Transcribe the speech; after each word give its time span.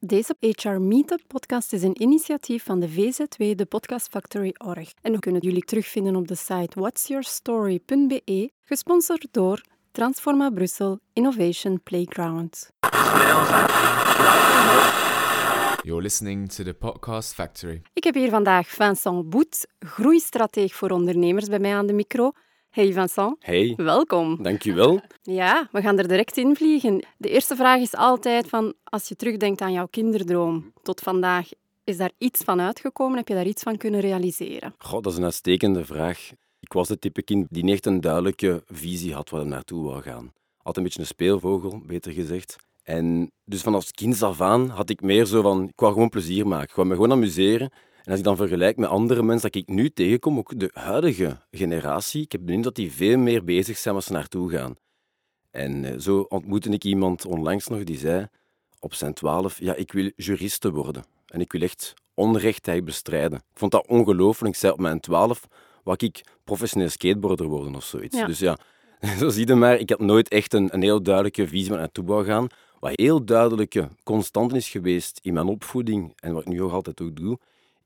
Deze 0.00 0.36
HR 0.40 0.68
Meetup 0.68 1.20
podcast 1.26 1.72
is 1.72 1.82
een 1.82 2.02
initiatief 2.02 2.64
van 2.64 2.80
de 2.80 2.88
VZW, 2.88 3.56
de 3.56 3.66
Podcast 3.68 4.08
Factory 4.10 4.54
Org. 4.58 4.92
En 5.02 5.12
we 5.12 5.18
kunnen 5.18 5.40
jullie 5.40 5.64
terugvinden 5.64 6.16
op 6.16 6.28
de 6.28 6.34
site 6.34 6.80
whatsyourstory.be, 6.80 8.50
gesponsord 8.62 9.26
door 9.30 9.62
Transforma 9.92 10.50
Brussel 10.50 10.98
Innovation 11.12 11.82
Playground. 11.82 12.70
You're 15.82 16.02
listening 16.02 16.52
to 16.52 16.64
the 16.64 16.74
Podcast 16.74 17.34
Factory. 17.34 17.82
Ik 17.92 18.04
heb 18.04 18.14
hier 18.14 18.30
vandaag 18.30 18.68
Vincent 18.68 19.30
Boet, 19.30 19.66
groeistrateeg 19.78 20.74
voor 20.74 20.90
ondernemers, 20.90 21.48
bij 21.48 21.58
mij 21.58 21.74
aan 21.74 21.86
de 21.86 21.92
micro. 21.92 22.32
Hey 22.78 22.92
Vincent. 22.92 23.36
Hey. 23.40 23.74
Welkom. 23.76 24.42
Dankjewel. 24.42 25.00
Ja, 25.22 25.68
we 25.72 25.80
gaan 25.80 25.98
er 25.98 26.08
direct 26.08 26.36
in 26.36 26.56
vliegen. 26.56 27.04
De 27.16 27.28
eerste 27.28 27.56
vraag 27.56 27.80
is 27.80 27.94
altijd 27.94 28.48
van, 28.48 28.74
als 28.84 29.08
je 29.08 29.16
terugdenkt 29.16 29.60
aan 29.60 29.72
jouw 29.72 29.86
kinderdroom 29.86 30.72
tot 30.82 31.00
vandaag, 31.00 31.48
is 31.84 31.96
daar 31.96 32.10
iets 32.18 32.40
van 32.44 32.60
uitgekomen? 32.60 33.16
Heb 33.16 33.28
je 33.28 33.34
daar 33.34 33.46
iets 33.46 33.62
van 33.62 33.76
kunnen 33.76 34.00
realiseren? 34.00 34.74
Goh, 34.78 35.02
dat 35.02 35.12
is 35.12 35.18
een 35.18 35.24
uitstekende 35.24 35.84
vraag. 35.84 36.30
Ik 36.60 36.72
was 36.72 36.88
het 36.88 37.00
type 37.00 37.22
kind 37.22 37.46
die 37.50 37.64
niet 37.64 37.72
echt 37.72 37.86
een 37.86 38.00
duidelijke 38.00 38.62
visie 38.66 39.14
had 39.14 39.30
waar 39.30 39.40
hij 39.40 39.50
naartoe 39.50 39.84
wou 39.84 40.02
gaan. 40.02 40.32
Altijd 40.56 40.76
een 40.76 40.82
beetje 40.82 41.00
een 41.00 41.06
speelvogel, 41.06 41.82
beter 41.86 42.12
gezegd. 42.12 42.56
En 42.82 43.30
dus 43.44 43.62
vanaf 43.62 43.90
kind 43.90 44.22
af 44.22 44.40
aan 44.40 44.68
had 44.68 44.90
ik 44.90 45.00
meer 45.00 45.24
zo 45.24 45.42
van, 45.42 45.62
ik 45.68 45.80
wou 45.80 45.92
gewoon 45.92 46.08
plezier 46.08 46.46
maken. 46.46 46.68
Ik 46.68 46.74
wou 46.74 46.88
me 46.88 46.94
gewoon 46.94 47.12
amuseren. 47.12 47.70
En 48.08 48.14
als 48.14 48.22
ik 48.22 48.28
dan 48.28 48.36
vergelijk 48.36 48.76
met 48.76 48.88
andere 48.88 49.22
mensen 49.22 49.50
dat 49.50 49.62
ik 49.62 49.68
nu 49.68 49.90
tegenkom, 49.90 50.38
ook 50.38 50.58
de 50.58 50.70
huidige 50.72 51.40
generatie, 51.50 52.22
ik 52.22 52.32
heb 52.32 52.40
de 52.46 52.52
indruk 52.52 52.64
dat 52.64 52.74
die 52.74 52.92
veel 52.92 53.18
meer 53.18 53.44
bezig 53.44 53.76
zijn 53.78 53.94
als 53.94 54.04
ze 54.04 54.12
naartoe 54.12 54.50
gaan. 54.50 54.76
En 55.50 55.84
eh, 55.84 55.98
zo 55.98 56.20
ontmoette 56.20 56.70
ik 56.70 56.84
iemand 56.84 57.26
onlangs 57.26 57.66
nog 57.66 57.84
die 57.84 57.98
zei 57.98 58.28
op 58.80 58.94
zijn 58.94 59.14
twaalf, 59.14 59.60
ja, 59.60 59.74
ik 59.74 59.92
wil 59.92 60.10
juriste 60.16 60.70
worden. 60.70 61.04
En 61.26 61.40
ik 61.40 61.52
wil 61.52 61.60
echt 61.60 61.94
onrecht 62.14 62.84
bestrijden. 62.84 63.38
Ik 63.38 63.58
vond 63.58 63.72
dat 63.72 63.86
ongelooflijk. 63.86 64.54
Ik 64.54 64.60
zei 64.60 64.72
op 64.72 64.80
mijn 64.80 65.00
twaalf, 65.00 65.48
wou 65.84 65.96
ik 66.00 66.24
professioneel 66.44 66.88
skateboarder 66.88 67.46
worden 67.46 67.74
of 67.74 67.84
zoiets. 67.84 68.16
Ja. 68.16 68.26
Dus 68.26 68.38
ja, 68.38 68.58
zo 69.20 69.28
zie 69.28 69.46
je 69.46 69.54
maar, 69.54 69.78
ik 69.78 69.90
had 69.90 70.00
nooit 70.00 70.28
echt 70.28 70.52
een, 70.54 70.74
een 70.74 70.82
heel 70.82 71.02
duidelijke 71.02 71.48
visie 71.48 71.68
waar 71.70 71.78
naartoe 71.78 72.04
wou 72.04 72.24
gaan. 72.24 72.46
Wat 72.80 72.92
heel 72.94 73.24
duidelijke 73.24 73.88
constant 74.04 74.54
is 74.54 74.68
geweest 74.68 75.18
in 75.22 75.32
mijn 75.32 75.46
opvoeding, 75.46 76.12
en 76.20 76.32
wat 76.32 76.42
ik 76.42 76.48
nu 76.48 76.62
ook 76.62 76.72
altijd 76.72 77.00
ook 77.00 77.16
doe, 77.16 77.38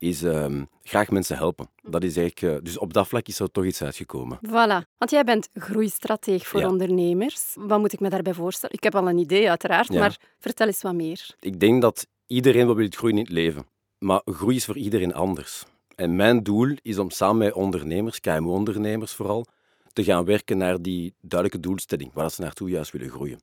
is 0.03 0.22
ehm, 0.22 0.64
graag 0.83 1.11
mensen 1.11 1.36
helpen. 1.36 1.69
Dat 1.83 2.03
is 2.05 2.17
eigenlijk, 2.17 2.56
eh, 2.56 2.64
dus 2.64 2.78
op 2.78 2.92
dat 2.92 3.08
vlak 3.08 3.27
is 3.27 3.39
er 3.39 3.50
toch 3.50 3.64
iets 3.64 3.83
uitgekomen. 3.83 4.39
Voilà. 4.47 4.86
Want 4.98 5.11
jij 5.11 5.25
bent 5.25 5.48
groeistrateeg 5.55 6.47
voor 6.47 6.61
Ja. 6.61 6.69
ondernemers. 6.69 7.56
Wat 7.58 7.78
moet 7.78 7.92
ik 7.92 8.00
me 8.00 8.08
daarbij 8.08 8.34
voorstellen? 8.34 8.77
Ik 8.77 8.83
heb 8.83 8.95
al 8.95 9.08
een 9.08 9.19
idee, 9.19 9.48
uiteraard, 9.48 9.92
Ja. 9.92 9.98
maar 9.98 10.19
vertel 10.39 10.67
eens 10.67 10.83
wat 10.83 10.95
meer. 10.95 11.34
Ik 11.41 11.61
denk 11.61 11.83
dat 11.83 12.06
iedereen 12.27 12.67
wel 12.67 12.75
wil 12.75 12.89
groeien 12.91 13.17
in 13.17 13.23
het 13.25 13.33
leven. 13.33 13.67
Maar 13.98 14.20
groei 14.25 14.56
is 14.56 14.64
voor 14.64 14.77
iedereen 14.77 15.14
anders. 15.14 15.64
En 15.95 16.17
mijn 16.17 16.42
doel 16.42 16.75
is 16.83 16.98
om 16.98 17.11
samen 17.11 17.36
met 17.39 17.53
ondernemers, 17.53 18.20
KMO-ondernemers 18.20 19.12
vooral, 19.12 19.47
te 19.92 20.05
gaan 20.05 20.25
werken 20.25 20.58
naar 20.58 20.83
die 20.83 21.14
duidelijke 21.20 21.69
doelstelling, 21.69 22.11
waar 22.12 22.30
ze 22.30 22.41
naartoe 22.41 22.69
juist 22.70 22.92
willen 22.92 23.11
groeien. 23.11 23.41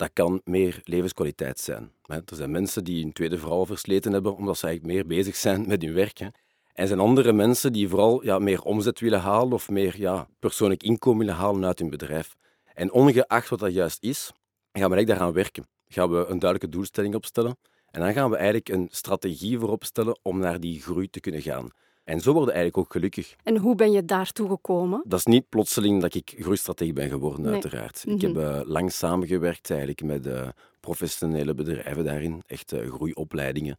Dat 0.00 0.10
kan 0.12 0.40
meer 0.44 0.80
levenskwaliteit 0.84 1.58
zijn. 1.58 1.92
Er 2.06 2.22
zijn 2.26 2.50
mensen 2.50 2.84
die 2.84 3.02
hun 3.02 3.12
tweede 3.12 3.38
vrouw 3.38 3.66
versleten 3.66 4.12
hebben 4.12 4.36
omdat 4.36 4.58
ze 4.58 4.66
eigenlijk 4.66 4.94
meer 4.94 5.06
bezig 5.06 5.36
zijn 5.36 5.66
met 5.66 5.82
hun 5.82 5.94
werk. 5.94 6.20
En 6.20 6.32
er 6.72 6.86
zijn 6.86 7.00
andere 7.00 7.32
mensen 7.32 7.72
die 7.72 7.88
vooral 7.88 8.24
ja, 8.24 8.38
meer 8.38 8.62
omzet 8.62 9.00
willen 9.00 9.20
halen 9.20 9.52
of 9.52 9.68
meer 9.68 9.94
ja, 9.98 10.28
persoonlijk 10.38 10.82
inkomen 10.82 11.18
willen 11.18 11.34
halen 11.34 11.64
uit 11.64 11.78
hun 11.78 11.90
bedrijf. 11.90 12.36
En 12.74 12.92
ongeacht 12.92 13.48
wat 13.48 13.58
dat 13.58 13.72
juist 13.72 14.02
is, 14.02 14.26
gaan 14.26 14.32
we 14.72 14.80
eigenlijk 14.80 15.06
daaraan 15.06 15.32
werken. 15.32 15.66
Gaan 15.88 16.10
we 16.10 16.16
een 16.16 16.38
duidelijke 16.38 16.68
doelstelling 16.68 17.14
opstellen. 17.14 17.56
En 17.90 18.00
dan 18.00 18.12
gaan 18.12 18.30
we 18.30 18.36
eigenlijk 18.36 18.68
een 18.68 18.88
strategie 18.90 19.58
voor 19.58 19.70
opstellen 19.70 20.18
om 20.22 20.38
naar 20.38 20.60
die 20.60 20.82
groei 20.82 21.10
te 21.10 21.20
kunnen 21.20 21.42
gaan. 21.42 21.70
En 22.10 22.20
zo 22.20 22.32
worden 22.32 22.54
eigenlijk 22.54 22.86
ook 22.86 22.92
gelukkig. 22.92 23.36
En 23.42 23.56
hoe 23.56 23.74
ben 23.74 23.92
je 23.92 24.04
daartoe 24.04 24.48
gekomen? 24.48 25.02
Dat 25.06 25.18
is 25.18 25.24
niet 25.24 25.48
plotseling 25.48 26.00
dat 26.00 26.14
ik 26.14 26.34
groeistrategie 26.38 26.92
ben 26.92 27.08
geworden, 27.08 27.42
Nee. 27.42 27.52
uiteraard. 27.52 28.04
Ik 28.06 28.20
heb 28.20 28.36
eh, 28.36 28.60
lang 28.64 28.92
samengewerkt 28.92 29.70
eigenlijk 29.70 30.02
met 30.02 30.26
eh, 30.26 30.48
professionele 30.80 31.54
bedrijven 31.54 32.04
daarin, 32.04 32.42
echt 32.46 32.72
eh, 32.72 32.90
groeiopleidingen. 32.90 33.78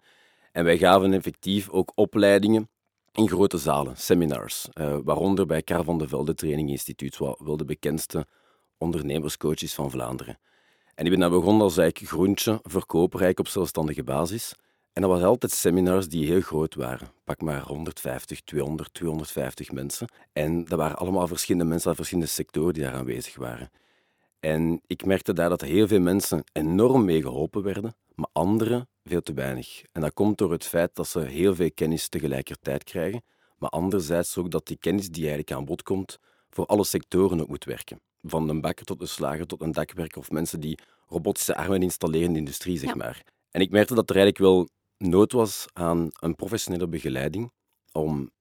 En 0.52 0.64
wij 0.64 0.78
gaven 0.78 1.14
effectief 1.14 1.70
ook 1.70 1.92
opleidingen 1.96 2.70
in 3.12 3.30
grote 3.30 3.58
zalen, 3.58 3.98
seminars, 3.98 4.68
eh, 4.74 4.98
waaronder 5.04 5.46
bij 5.46 5.62
Karel 5.62 5.84
van 5.84 5.98
de 5.98 6.08
Velde 6.08 6.34
Training 6.34 6.70
Instituut, 6.70 7.18
wat 7.18 7.40
wel 7.44 7.58
de 7.58 7.66
bekendste 7.66 8.26
ondernemerscoaches 8.78 9.74
van 9.74 9.92
Vlaanderen. 9.92 10.40
En 10.96 11.06
ik 11.06 11.12
ben 11.12 11.20
daar 11.20 11.30
begonnen 11.30 11.62
als 11.62 11.78
eigenlijk 11.78 12.12
groentje, 12.12 12.60
verkoper 12.64 13.20
eigenlijk 13.22 13.40
op 13.40 13.48
zelfstandige 13.48 14.04
basis. 14.04 14.56
En 14.94 15.02
dat 15.02 15.12
was 15.12 15.22
altijd 15.22 15.52
seminars 15.52 16.08
die 16.08 16.26
heel 16.28 16.42
groot 16.42 16.76
waren. 16.76 17.08
Pak 17.24 17.42
maar 17.42 17.62
150, 17.62 18.42
200, 18.42 18.94
250 18.94 19.72
mensen. 19.72 20.08
En 20.34 20.66
dat 20.66 20.78
waren 20.78 20.98
allemaal 20.98 21.28
verschillende 21.28 21.68
mensen 21.70 21.88
uit 21.88 21.98
verschillende 21.98 22.30
sectoren 22.30 22.74
die 22.74 22.84
daar 22.84 22.94
aanwezig 22.94 23.36
waren. 23.36 23.70
En 24.40 24.82
ik 24.88 25.06
merkte 25.06 25.34
daar 25.34 25.50
dat 25.50 25.62
heel 25.62 25.88
veel 25.88 26.00
mensen 26.00 26.44
enorm 26.52 27.06
mee 27.06 27.22
geholpen 27.22 27.64
werden, 27.64 27.96
maar 28.16 28.30
anderen 28.32 28.90
veel 29.04 29.22
te 29.22 29.34
weinig. 29.34 29.82
En 29.92 30.02
dat 30.02 30.14
komt 30.14 30.38
door 30.38 30.52
het 30.52 30.66
feit 30.66 30.96
dat 30.96 31.08
ze 31.08 31.20
heel 31.20 31.56
veel 31.56 31.72
kennis 31.74 32.08
tegelijkertijd 32.10 32.84
krijgen, 32.84 33.22
maar 33.58 33.70
anderzijds 33.70 34.38
ook 34.38 34.52
dat 34.52 34.68
die 34.68 34.78
kennis 34.78 35.10
die 35.10 35.22
eigenlijk 35.22 35.52
aan 35.52 35.66
bod 35.66 35.84
komt, 35.84 36.18
voor 36.50 36.66
alle 36.66 36.84
sectoren 36.84 37.42
ook 37.42 37.48
moet 37.48 37.64
werken. 37.66 38.02
Van 38.24 38.50
een 38.50 38.62
bakker 38.62 38.86
tot 38.86 39.02
een 39.02 39.08
slager 39.08 39.48
tot 39.48 39.62
een 39.62 39.72
dakwerker 39.72 40.20
of 40.20 40.32
mensen 40.32 40.60
die 40.60 40.80
robotische 41.08 41.56
armen 41.56 41.82
installeren 41.82 42.28
in 42.28 42.34
de 42.34 42.40
industrie, 42.40 42.78
zeg 42.78 42.90
Ja. 42.90 42.96
maar. 42.96 43.24
En 43.52 43.62
ik 43.62 43.72
merkte 43.72 43.96
dat 43.96 44.10
er 44.10 44.16
eigenlijk 44.16 44.46
wel 44.46 44.68
nood 45.02 45.32
was 45.32 45.68
aan 45.74 46.10
een 46.20 46.36
professionele 46.36 46.88
begeleiding 46.88 47.52
om 47.92 48.32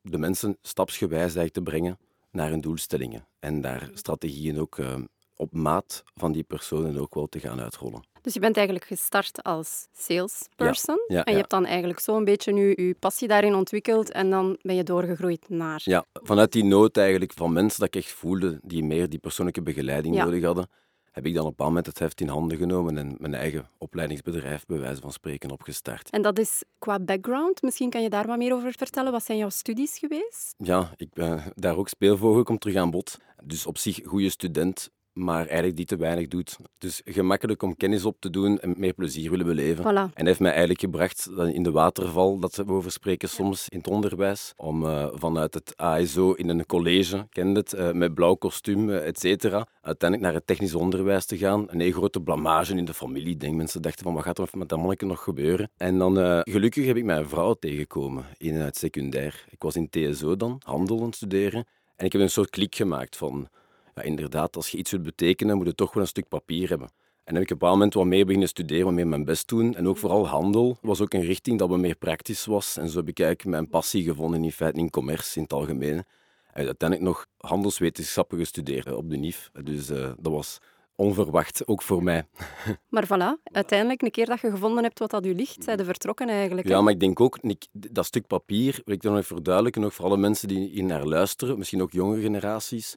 de 0.00 0.18
mensen 0.18 0.58
stapsgewijs 0.62 1.22
eigenlijk 1.22 1.52
te 1.52 1.62
brengen 1.62 1.98
naar 2.30 2.48
hun 2.48 2.60
doelstellingen. 2.60 3.26
En 3.38 3.60
daar 3.60 3.90
strategieën 3.92 4.60
ook 4.60 4.78
eh, 4.78 4.94
op 5.36 5.52
maat 5.52 6.02
van 6.14 6.32
die 6.32 6.42
personen 6.42 6.98
ook 7.00 7.14
wel 7.14 7.26
te 7.26 7.40
gaan 7.40 7.60
uitrollen. 7.60 8.02
Dus 8.20 8.34
je 8.34 8.40
bent 8.40 8.56
eigenlijk 8.56 8.86
gestart 8.86 9.42
als 9.42 9.86
salesperson. 9.92 11.04
Ja, 11.06 11.16
ja, 11.16 11.24
en 11.24 11.24
je 11.24 11.30
ja. 11.30 11.36
hebt 11.36 11.50
dan 11.50 11.64
eigenlijk 11.64 12.00
zo 12.00 12.16
een 12.16 12.24
beetje 12.24 12.52
nu 12.52 12.72
je 12.76 12.96
passie 12.98 13.28
daarin 13.28 13.54
ontwikkeld 13.54 14.10
en 14.10 14.30
dan 14.30 14.58
ben 14.62 14.74
je 14.74 14.82
doorgegroeid 14.82 15.48
naar... 15.48 15.80
Ja, 15.84 16.04
vanuit 16.12 16.52
die 16.52 16.64
nood 16.64 16.96
eigenlijk 16.96 17.32
van 17.32 17.52
mensen 17.52 17.80
dat 17.80 17.94
ik 17.94 18.02
echt 18.02 18.12
voelde 18.12 18.58
die 18.62 18.84
meer 18.84 19.08
die 19.08 19.18
persoonlijke 19.18 19.62
begeleiding 19.62 20.16
nodig 20.16 20.44
hadden, 20.44 20.68
heb 21.14 21.26
ik 21.26 21.34
dan 21.34 21.46
op 21.46 21.60
een 21.60 21.66
moment 21.66 21.86
het 21.86 21.98
heft 21.98 22.20
in 22.20 22.28
handen 22.28 22.58
genomen 22.58 22.98
en 22.98 23.16
mijn 23.18 23.34
eigen 23.34 23.68
opleidingsbedrijf, 23.78 24.66
bij 24.66 24.78
wijze 24.78 25.00
van 25.00 25.12
spreken, 25.12 25.50
opgestart. 25.50 26.10
En 26.10 26.22
dat 26.22 26.38
is 26.38 26.62
qua 26.78 27.00
background. 27.00 27.62
Misschien 27.62 27.90
kan 27.90 28.02
je 28.02 28.10
daar 28.10 28.26
wat 28.26 28.38
meer 28.38 28.54
over 28.54 28.72
vertellen. 28.72 29.12
Wat 29.12 29.24
zijn 29.24 29.38
jouw 29.38 29.48
studies 29.48 29.98
geweest? 29.98 30.54
Ja, 30.58 30.90
ik 30.96 31.12
ben 31.12 31.42
daar 31.54 31.76
ook 31.76 31.88
speelvogel, 31.88 32.42
komt 32.42 32.60
terug 32.60 32.76
aan 32.76 32.90
bod. 32.90 33.18
Dus 33.44 33.66
op 33.66 33.78
zich 33.78 34.00
goede 34.04 34.30
student, 34.30 34.90
maar 35.14 35.46
eigenlijk 35.46 35.76
die 35.76 35.86
te 35.86 35.96
weinig 35.96 36.28
doet. 36.28 36.56
Dus 36.78 37.00
gemakkelijk 37.04 37.62
om 37.62 37.76
kennis 37.76 38.04
op 38.04 38.16
te 38.18 38.30
doen 38.30 38.60
en 38.60 38.74
meer 38.76 38.92
plezier 38.92 39.30
willen 39.30 39.46
beleven. 39.46 39.84
Voilà. 39.84 40.12
En 40.14 40.26
heeft 40.26 40.40
mij 40.40 40.50
eigenlijk 40.50 40.80
gebracht 40.80 41.30
in 41.52 41.62
de 41.62 41.70
waterval, 41.70 42.38
dat 42.38 42.56
we 42.56 42.72
over 42.72 42.90
spreken 42.90 43.28
soms 43.28 43.68
in 43.68 43.78
het 43.78 43.88
onderwijs, 43.88 44.52
om 44.56 44.86
eh, 44.86 45.06
vanuit 45.12 45.54
het 45.54 45.76
ASO 45.76 46.32
in 46.32 46.48
een 46.48 46.66
college, 46.66 47.26
kende 47.30 47.60
het, 47.60 47.72
eh, 47.72 47.92
met 47.92 48.14
blauw 48.14 48.34
kostuum, 48.34 48.90
eh, 48.90 49.06
et 49.06 49.18
cetera, 49.18 49.66
uiteindelijk 49.80 50.30
naar 50.30 50.38
het 50.38 50.46
technisch 50.46 50.74
onderwijs 50.74 51.24
te 51.24 51.36
gaan. 51.36 51.64
Een 51.66 51.80
hele 51.80 51.92
grote 51.92 52.20
blamage 52.20 52.74
in 52.74 52.84
de 52.84 52.94
familie. 52.94 53.36
Denk, 53.36 53.54
mensen 53.54 53.82
dachten 53.82 54.04
van, 54.04 54.14
wat 54.14 54.22
gaat 54.22 54.38
er 54.38 54.48
met 54.52 54.68
dat 54.68 54.78
manneke 54.78 55.06
nog 55.06 55.22
gebeuren? 55.22 55.70
En 55.76 55.98
dan, 55.98 56.42
gelukkig 56.44 56.86
heb 56.86 56.96
ik 56.96 57.04
mijn 57.04 57.28
vrouw 57.28 57.54
tegengekomen 57.54 58.24
in 58.36 58.54
het 58.54 58.76
secundair. 58.76 59.44
Ik 59.50 59.62
was 59.62 59.76
in 59.76 59.88
TSO 59.90 60.36
dan, 60.36 60.60
handel 60.64 60.98
aan 60.98 61.06
het 61.06 61.14
studeren. 61.14 61.64
En 61.96 62.06
ik 62.06 62.12
heb 62.12 62.20
een 62.20 62.30
soort 62.30 62.50
klik 62.50 62.74
gemaakt 62.74 63.16
van, 63.16 63.48
ja, 63.94 64.02
inderdaad, 64.02 64.56
als 64.56 64.68
je 64.68 64.78
iets 64.78 64.90
wilt 64.90 65.02
betekenen, 65.02 65.56
moet 65.56 65.66
je 65.66 65.74
toch 65.74 65.92
wel 65.94 66.02
een 66.02 66.08
stuk 66.08 66.28
papier 66.28 66.68
hebben. 66.68 66.88
En 67.24 67.34
dan 67.34 67.34
heb 67.34 67.44
ik 67.44 67.50
op 67.50 67.52
een 67.52 67.58
bepaald 67.58 67.78
moment 67.78 67.94
wat 67.94 68.04
meer 68.04 68.24
beginnen 68.24 68.48
studeren, 68.48 68.84
wat 68.84 68.94
meer 68.94 69.06
mijn 69.06 69.24
best 69.24 69.48
doen. 69.48 69.74
En 69.74 69.88
ook 69.88 69.96
vooral 69.96 70.28
handel 70.28 70.78
was 70.80 71.00
ook 71.00 71.12
een 71.12 71.24
richting 71.24 71.58
dat 71.58 71.68
wat 71.68 71.78
meer 71.78 71.96
praktisch 71.96 72.44
was. 72.44 72.76
En 72.76 72.88
zo 72.88 72.98
heb 72.98 73.08
ik 73.08 73.20
eigenlijk 73.20 73.50
mijn 73.50 73.68
passie 73.68 74.02
gevonden 74.02 74.44
in 74.44 74.52
feite 74.52 74.80
in 74.80 74.90
commerce 74.90 75.36
in 75.36 75.42
het 75.42 75.52
algemeen. 75.52 76.04
En 76.52 76.66
uiteindelijk 76.66 77.08
nog 77.08 77.26
handelswetenschappen 77.38 78.38
gestudeerd 78.38 78.86
eh, 78.86 78.96
op 78.96 79.10
de 79.10 79.16
NIF. 79.16 79.50
Dus 79.62 79.90
eh, 79.90 80.12
dat 80.18 80.32
was 80.32 80.58
onverwacht, 80.96 81.66
ook 81.66 81.82
voor 81.82 82.02
mij. 82.02 82.26
Maar 82.88 83.06
voilà, 83.06 83.42
uiteindelijk, 83.42 84.02
een 84.02 84.10
keer 84.10 84.26
dat 84.26 84.40
je 84.40 84.50
gevonden 84.50 84.82
hebt 84.82 84.98
wat 84.98 85.10
dat 85.10 85.26
u 85.26 85.34
ligt, 85.34 85.64
zijn 85.64 85.76
de 85.76 85.84
vertrokken 85.84 86.28
eigenlijk. 86.28 86.66
hè? 86.66 86.74
Ja, 86.74 86.80
maar 86.80 86.92
ik 86.92 87.00
denk 87.00 87.20
ook, 87.20 87.38
dat 87.72 88.06
stuk 88.06 88.26
papier, 88.26 88.80
wil 88.84 88.94
ik 88.94 89.02
dan 89.02 89.12
nog 89.12 89.20
even 89.22 89.34
verduidelijken, 89.34 89.84
ook 89.84 89.92
voor 89.92 90.04
alle 90.04 90.16
mensen 90.16 90.48
die 90.48 90.68
hier 90.68 90.84
naar 90.84 91.04
luisteren, 91.04 91.58
misschien 91.58 91.82
ook 91.82 91.92
jongere 91.92 92.20
generaties, 92.20 92.96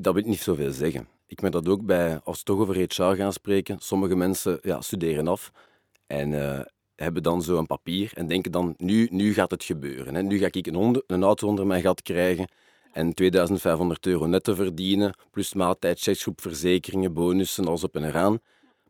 dat 0.00 0.14
wil 0.14 0.22
niet 0.24 0.40
zoveel 0.40 0.72
zeggen. 0.72 1.08
Ik 1.26 1.40
merk 1.40 1.52
dat 1.52 1.68
ook 1.68 1.86
bij, 1.86 2.20
als 2.24 2.38
we 2.38 2.44
toch 2.44 2.58
over 2.58 2.76
HR 2.76 3.02
gaan 3.02 3.32
spreken, 3.32 3.76
sommige 3.80 4.16
mensen 4.16 4.58
ja, 4.62 4.80
studeren 4.80 5.28
af 5.28 5.52
en 6.06 6.42
eh, 6.42 6.64
hebben 6.94 7.22
dan 7.22 7.42
zo 7.42 7.58
een 7.58 7.66
papier 7.66 8.10
en 8.14 8.26
denken 8.26 8.52
dan, 8.52 8.74
nu, 8.76 9.08
nu 9.10 9.32
gaat 9.32 9.50
het 9.50 9.64
gebeuren. 9.64 10.14
Hè. 10.14 10.22
Nu 10.22 10.38
ga 10.38 10.48
ik 10.50 10.66
een, 10.66 10.76
onder, 10.76 11.02
een 11.06 11.22
auto 11.22 11.48
onder 11.48 11.66
mijn 11.66 11.82
gat 11.82 12.02
krijgen 12.02 12.48
en 12.92 13.14
2500 13.14 14.06
euro 14.06 14.26
netto 14.26 14.54
verdienen, 14.54 15.14
plus 15.30 15.54
maaltijd, 15.54 16.00
checksgroep, 16.00 16.40
verzekeringen, 16.40 17.12
bonussen, 17.12 17.66
alles 17.66 17.84
op 17.84 17.96
en 17.96 18.04
eraan. 18.04 18.32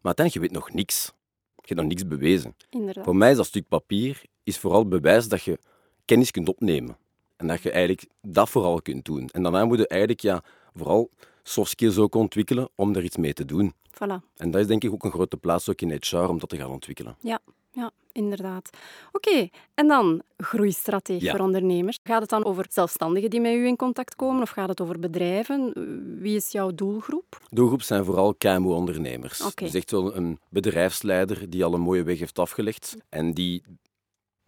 Maar 0.00 0.16
uiteindelijk, 0.16 0.34
je 0.34 0.40
weet 0.40 0.64
nog 0.64 0.74
niks. 0.74 1.12
Je 1.54 1.74
hebt 1.74 1.80
nog 1.80 1.88
niks 1.88 2.06
bewezen. 2.06 2.56
Inderdaad. 2.70 3.04
Voor 3.04 3.16
mij 3.16 3.30
is 3.30 3.36
dat 3.36 3.46
stuk 3.46 3.68
papier 3.68 4.22
is 4.42 4.58
vooral 4.58 4.88
bewijs 4.88 5.28
dat 5.28 5.42
je 5.42 5.58
kennis 6.04 6.30
kunt 6.30 6.48
opnemen. 6.48 6.96
En 7.36 7.46
dat 7.46 7.62
je 7.62 7.70
eigenlijk 7.70 8.06
dat 8.22 8.48
vooral 8.48 8.82
kunt 8.82 9.04
doen. 9.04 9.28
En 9.28 9.42
daarna 9.42 9.64
moet 9.64 9.78
je 9.78 9.88
eigenlijk 9.88 10.20
ja, 10.20 10.42
vooral 10.78 11.10
soft 11.42 11.70
skills 11.70 11.98
ook 11.98 12.14
ontwikkelen 12.14 12.68
om 12.74 12.94
er 12.94 13.04
iets 13.04 13.16
mee 13.16 13.32
te 13.32 13.44
doen. 13.44 13.72
Voilà. 13.94 14.22
En 14.36 14.50
dat 14.50 14.60
is 14.60 14.66
denk 14.66 14.84
ik 14.84 14.92
ook 14.92 15.04
een 15.04 15.10
grote 15.10 15.36
plaats 15.36 15.68
ook 15.68 15.80
in 15.80 15.98
HR 16.00 16.16
om 16.16 16.38
dat 16.38 16.48
te 16.48 16.56
gaan 16.56 16.70
ontwikkelen. 16.70 17.16
Ja, 17.20 17.38
ja, 17.72 17.90
inderdaad. 18.12 18.70
Oké, 19.12 19.48
en 19.74 19.88
dan 19.88 20.22
groeistrategie 20.36 21.24
Ja. 21.24 21.30
voor 21.36 21.44
ondernemers. 21.44 21.98
Gaat 22.02 22.20
het 22.20 22.30
dan 22.30 22.44
over 22.44 22.66
zelfstandigen 22.68 23.30
die 23.30 23.40
met 23.40 23.52
u 23.52 23.66
in 23.66 23.76
contact 23.76 24.16
komen 24.16 24.42
of 24.42 24.50
gaat 24.50 24.68
het 24.68 24.80
over 24.80 24.98
bedrijven? 24.98 25.72
Wie 26.20 26.36
is 26.36 26.50
jouw 26.50 26.74
doelgroep? 26.74 27.40
Doelgroep 27.48 27.82
zijn 27.82 28.04
vooral 28.04 28.34
KMO-ondernemers. 28.34 29.40
Oké. 29.42 29.64
Dus 29.64 29.74
echt 29.74 29.90
wel 29.90 30.16
een 30.16 30.38
bedrijfsleider 30.48 31.50
die 31.50 31.64
al 31.64 31.74
een 31.74 31.80
mooie 31.80 32.02
weg 32.02 32.18
heeft 32.18 32.38
afgelegd 32.38 32.96
en 33.08 33.32
die 33.34 33.62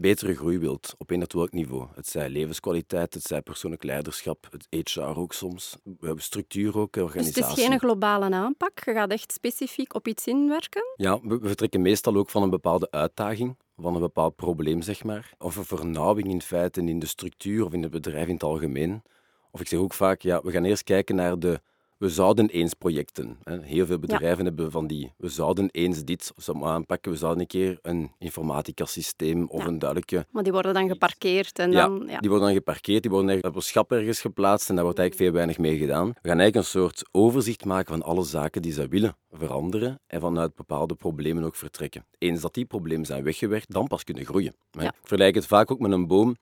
betere 0.00 0.34
groei 0.34 0.58
wilt 0.58 0.94
op 0.98 1.10
een 1.10 1.24
welk 1.28 1.52
niveau. 1.52 1.86
Het 1.94 2.06
zij 2.08 2.28
levenskwaliteit, 2.28 3.14
het 3.14 3.22
zij 3.22 3.42
persoonlijk 3.42 3.82
leiderschap, 3.82 4.48
het 4.50 4.90
HR 4.90 5.00
ook 5.00 5.32
soms. 5.32 5.76
We 5.84 6.06
hebben 6.06 6.24
structuur 6.24 6.78
ook, 6.78 6.92
Dus 6.92 7.02
organisatie. 7.02 7.44
het 7.44 7.58
is 7.58 7.64
geen 7.64 7.78
globale 7.78 8.34
aanpak. 8.34 8.84
Je 8.84 8.92
gaat 8.92 9.10
echt 9.10 9.32
specifiek 9.32 9.94
op 9.94 10.08
iets 10.08 10.26
inwerken. 10.26 10.82
Ja, 10.96 11.20
we, 11.22 11.38
we 11.38 11.46
vertrekken 11.46 11.82
meestal 11.82 12.16
ook 12.16 12.30
van 12.30 12.42
een 12.42 12.50
bepaalde 12.50 12.90
uitdaging, 12.90 13.56
van 13.76 13.94
een 13.94 14.00
bepaald 14.00 14.36
probleem, 14.36 14.82
zeg 14.82 15.04
maar. 15.04 15.32
Of 15.38 15.56
een 15.56 15.64
vernauwing 15.64 16.28
in 16.28 16.42
feite 16.42 16.80
in 16.80 16.98
de 16.98 17.06
structuur 17.06 17.64
of 17.64 17.72
in 17.72 17.82
het 17.82 17.90
bedrijf 17.90 18.26
in 18.26 18.34
het 18.34 18.42
algemeen. 18.42 19.02
Of 19.50 19.60
ik 19.60 19.68
zeg 19.68 19.78
ook 19.78 19.94
vaak, 19.94 20.20
ja, 20.20 20.40
we 20.42 20.50
gaan 20.50 20.64
eerst 20.64 20.84
kijken 20.84 21.14
naar 21.14 21.38
de 21.38 21.60
we 22.00 22.08
zouden 22.08 22.48
eens 22.48 22.74
projecten. 22.74 23.38
hè. 23.42 23.62
Heel 23.62 23.86
veel 23.86 23.98
bedrijven 23.98 24.44
hebben 24.44 24.70
van 24.70 24.86
die 24.86 25.12
we 25.16 25.28
zouden 25.28 25.68
eens 25.70 26.04
dit 26.04 26.32
aanpakken. 26.62 27.12
We 27.12 27.18
zouden 27.18 27.40
een 27.40 27.46
keer 27.46 27.78
een 27.82 28.10
informatica-systeem 28.18 29.46
of 29.48 29.60
Ja. 29.62 29.66
een 29.68 29.78
duidelijke... 29.78 30.26
Maar 30.30 30.42
die 30.42 30.52
worden 30.52 30.74
dan 30.74 30.88
geparkeerd 30.88 31.58
en 31.58 31.70
Ja, 31.72 31.86
dan... 31.86 32.04
Ja. 32.08 32.18
die 32.20 32.28
worden 32.28 32.46
dan 32.48 32.56
geparkeerd, 32.56 33.02
die 33.02 33.10
worden 33.10 33.28
ergens 33.30 33.48
op 33.48 33.56
een 33.56 33.62
schap 33.62 33.92
ergens 33.92 34.20
geplaatst 34.20 34.68
en 34.68 34.74
daar 34.74 34.84
wordt 34.84 34.98
eigenlijk 34.98 35.30
veel 35.30 35.38
weinig 35.38 35.58
mee 35.58 35.78
gedaan. 35.78 36.06
We 36.06 36.28
gaan 36.28 36.38
eigenlijk 36.38 36.56
een 36.56 36.80
soort 36.80 37.02
overzicht 37.10 37.64
maken 37.64 37.92
van 37.98 38.02
alle 38.02 38.24
zaken 38.24 38.62
die 38.62 38.72
zij 38.72 38.88
willen 38.88 39.16
veranderen 39.30 40.00
en 40.06 40.20
vanuit 40.20 40.54
bepaalde 40.54 40.94
problemen 40.94 41.44
ook 41.44 41.56
vertrekken. 41.56 42.04
Eens 42.18 42.40
dat 42.40 42.54
die 42.54 42.64
problemen 42.64 43.06
zijn 43.06 43.24
weggewerkt, 43.24 43.72
dan 43.72 43.86
pas 43.86 44.04
kunnen 44.04 44.24
groeien. 44.24 44.54
Ik 44.78 44.90
vergelijk 45.00 45.34
het 45.34 45.46
vaak 45.46 45.70
ook 45.70 45.78
met 45.80 45.92
een 45.92 46.06
boom. 46.06 46.36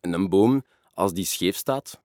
En 0.00 0.12
een 0.12 0.28
boom, 0.28 0.62
als 0.94 1.12
die 1.12 1.24
scheef 1.24 1.56
staat, 1.56 2.00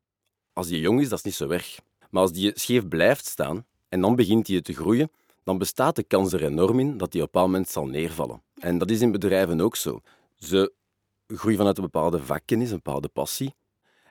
als 0.53 0.67
die 0.67 0.79
jong 0.79 1.01
is, 1.01 1.09
dat 1.09 1.17
is 1.17 1.23
niet 1.25 1.33
zo 1.33 1.49
erg. 1.49 1.79
Maar 2.11 2.21
als 2.21 2.31
die 2.31 2.51
scheef 2.53 2.87
blijft 2.87 3.25
staan 3.25 3.65
en 3.89 4.01
dan 4.01 4.15
begint 4.15 4.45
die 4.45 4.61
te 4.61 4.73
groeien, 4.73 5.11
dan 5.43 5.57
bestaat 5.57 5.95
de 5.95 6.03
kans 6.03 6.33
er 6.33 6.43
enorm 6.43 6.79
in 6.79 6.97
dat 6.97 7.11
die 7.11 7.21
op 7.21 7.27
een 7.27 7.31
bepaald 7.31 7.51
moment 7.51 7.69
zal 7.69 7.85
neervallen. 7.85 8.41
En 8.59 8.77
dat 8.77 8.89
is 8.89 9.01
in 9.01 9.11
bedrijven 9.11 9.61
ook 9.61 9.75
zo. 9.75 10.01
Ze 10.37 10.73
groeien 11.27 11.57
vanuit 11.57 11.77
een 11.77 11.83
bepaalde 11.83 12.19
vakkennis, 12.19 12.69
een 12.69 12.75
bepaalde 12.75 13.07
passie. 13.07 13.53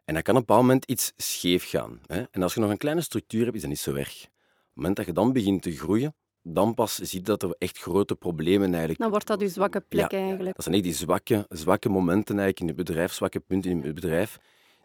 En 0.05 0.14
dan 0.14 0.23
kan 0.23 0.35
op 0.35 0.41
een 0.41 0.47
bepaald 0.47 0.67
moment 0.67 0.85
iets 0.85 1.12
scheef 1.17 1.69
gaan. 1.69 2.00
Hè? 2.06 2.23
En 2.31 2.43
als 2.43 2.55
je 2.55 2.61
nog 2.61 2.70
een 2.70 2.76
kleine 2.76 3.00
structuur 3.00 3.44
hebt, 3.44 3.55
is 3.55 3.61
dat 3.61 3.70
niet 3.70 3.79
zo 3.79 3.94
erg. 3.94 4.23
Op 4.23 4.26
het 4.26 4.75
moment 4.75 4.96
dat 4.96 5.06
je 5.06 5.12
dan 5.12 5.32
begint 5.32 5.62
te 5.62 5.76
groeien, 5.76 6.14
dan 6.43 6.75
pas 6.75 6.94
zie 6.94 7.19
je 7.19 7.25
dat 7.25 7.43
er 7.43 7.55
echt 7.58 7.79
grote 7.79 8.14
problemen 8.14 8.70
eigenlijk... 8.70 9.00
Dan 9.00 9.11
wordt 9.11 9.26
dat 9.26 9.41
uw 9.41 9.49
zwakke 9.49 9.81
plek 9.81 10.11
Ja, 10.11 10.19
eigenlijk. 10.19 10.55
Dat 10.55 10.64
zijn 10.64 10.75
echt 10.75 10.85
die 10.85 10.94
zwakke, 10.94 11.46
zwakke 11.49 11.88
momenten 11.88 12.38
eigenlijk 12.38 12.61
in 12.61 12.67
het 12.67 12.87
bedrijf, 12.87 13.12
zwakke 13.12 13.41
punten 13.41 13.70
in 13.70 13.82
het 13.82 13.94
bedrijf, 13.94 14.38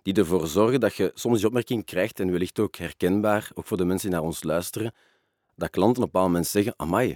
die 0.05 0.13
ervoor 0.13 0.47
zorgen 0.47 0.79
dat 0.79 0.95
je 0.95 1.11
soms 1.13 1.37
die 1.37 1.47
opmerking 1.47 1.85
krijgt, 1.85 2.19
en 2.19 2.31
wellicht 2.31 2.59
ook 2.59 2.75
herkenbaar, 2.75 3.51
ook 3.53 3.65
voor 3.65 3.77
de 3.77 3.85
mensen 3.85 4.09
die 4.09 4.17
naar 4.17 4.27
ons 4.27 4.43
luisteren, 4.43 4.93
dat 5.55 5.69
klanten 5.69 5.97
op 5.97 6.07
een 6.07 6.11
bepaald 6.11 6.27
moment 6.31 6.47
zeggen, 6.47 6.73
amai, 6.77 7.09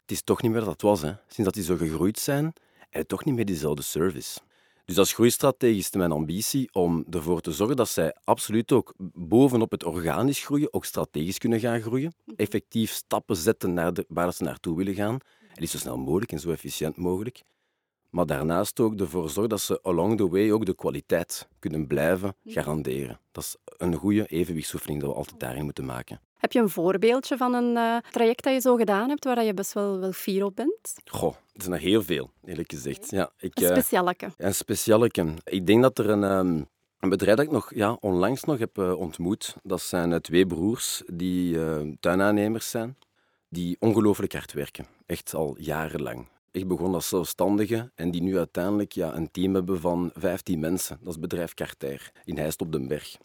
het 0.00 0.10
is 0.10 0.22
toch 0.22 0.42
niet 0.42 0.50
meer 0.50 0.60
wat 0.60 0.72
het 0.72 0.82
was. 0.82 1.02
Hè. 1.02 1.08
Sinds 1.08 1.44
dat 1.44 1.54
die 1.54 1.62
zo 1.62 1.76
gegroeid 1.76 2.18
zijn, 2.18 2.52
en 2.90 3.06
toch 3.06 3.24
niet 3.24 3.34
meer 3.34 3.44
diezelfde 3.44 3.82
service. 3.82 4.40
Dus 4.84 4.98
als 4.98 5.12
groeistrategie 5.12 5.78
is 5.78 5.90
mijn 5.90 6.12
ambitie 6.12 6.68
om 6.72 7.04
ervoor 7.10 7.40
te 7.40 7.52
zorgen 7.52 7.76
dat 7.76 7.88
zij 7.88 8.14
absoluut 8.24 8.72
ook 8.72 8.94
bovenop 9.14 9.70
het 9.70 9.84
organisch 9.84 10.44
groeien, 10.44 10.72
ook 10.72 10.84
strategisch 10.84 11.38
kunnen 11.38 11.60
gaan 11.60 11.80
groeien. 11.80 12.14
Effectief 12.36 12.90
stappen 12.92 13.36
zetten 13.36 13.74
naar 13.74 13.94
de, 13.94 14.04
waar 14.08 14.32
ze 14.32 14.42
naartoe 14.42 14.76
willen 14.76 14.94
gaan. 14.94 15.18
En 15.40 15.60
liefst 15.60 15.72
zo 15.72 15.78
snel 15.78 15.98
mogelijk 15.98 16.32
en 16.32 16.40
zo 16.40 16.50
efficiënt 16.50 16.96
mogelijk. 16.96 17.42
Maar 18.10 18.26
daarnaast 18.26 18.80
ook 18.80 19.00
ervoor 19.00 19.30
zorgen 19.30 19.48
dat 19.48 19.60
ze 19.60 19.82
along 19.82 20.16
the 20.16 20.28
way 20.28 20.50
ook 20.50 20.66
de 20.66 20.74
kwaliteit 20.74 21.48
kunnen 21.58 21.86
blijven 21.86 22.34
garanderen. 22.44 23.20
Dat 23.32 23.44
is 23.44 23.56
een 23.76 23.94
goede 23.94 24.26
evenwichtsoefening 24.26 25.00
dat 25.00 25.10
we 25.10 25.16
altijd 25.16 25.40
daarin 25.40 25.64
moeten 25.64 25.84
maken. 25.84 26.20
Heb 26.40 26.52
je 26.52 26.58
een 26.58 26.68
voorbeeldje 26.68 27.36
van 27.36 27.54
een 27.54 27.76
eh, 27.76 27.96
traject 28.10 28.44
dat 28.44 28.52
je 28.52 28.60
zo 28.60 28.76
gedaan 28.76 29.08
hebt, 29.08 29.24
waar 29.24 29.44
je 29.44 29.54
best 29.54 29.72
wel, 29.72 29.98
wel 29.98 30.12
fier 30.12 30.44
op 30.44 30.56
bent? 30.56 30.94
Goh, 31.04 31.34
er 31.52 31.62
zijn 31.62 31.74
er 31.74 31.80
heel 31.80 32.02
veel, 32.02 32.30
eerlijk 32.44 32.70
gezegd. 32.70 33.10
Ja, 33.10 33.30
ik, 33.38 33.58
Een 33.58 33.64
eh, 33.64 33.70
specialeke. 33.70 34.30
Een 34.36 34.54
specialeke. 34.54 35.34
Ik 35.44 35.66
denk 35.66 35.82
dat 35.82 35.98
er 35.98 36.10
een, 36.10 36.24
ehm, 36.24 36.62
een 36.98 37.08
bedrijf 37.08 37.36
dat 37.36 37.46
ik 37.46 37.52
nog 37.52 37.74
ja, 37.74 37.96
onlangs 38.00 38.44
nog 38.44 38.58
heb 38.58 38.78
eh, 38.78 38.98
ontmoet. 38.98 39.56
Dat 39.62 39.80
zijn 39.80 40.20
twee 40.20 40.46
broers 40.46 41.02
die 41.06 41.58
tuinaannemers 42.00 42.70
zijn, 42.70 42.96
die 43.48 43.76
ongelooflijk 43.80 44.32
hard 44.32 44.52
werken. 44.52 44.86
Echt 45.06 45.34
al 45.34 45.56
jarenlang. 45.58 46.26
Ik 46.52 46.68
begon 46.68 46.94
als 46.94 47.08
zelfstandige 47.08 47.90
en 47.94 48.10
die 48.10 48.22
nu 48.22 48.38
uiteindelijk 48.38 48.92
ja, 48.92 49.14
een 49.14 49.30
team 49.30 49.54
hebben 49.54 49.80
van 49.80 50.10
15 50.14 50.60
mensen. 50.60 50.98
Dat 51.00 51.12
is 51.12 51.18
bedrijf 51.18 51.54
Carter 51.54 52.10
in 52.24 52.38
Heist 52.38 52.60
op 52.60 52.72
den 52.72 52.88
Berg. 52.88 53.16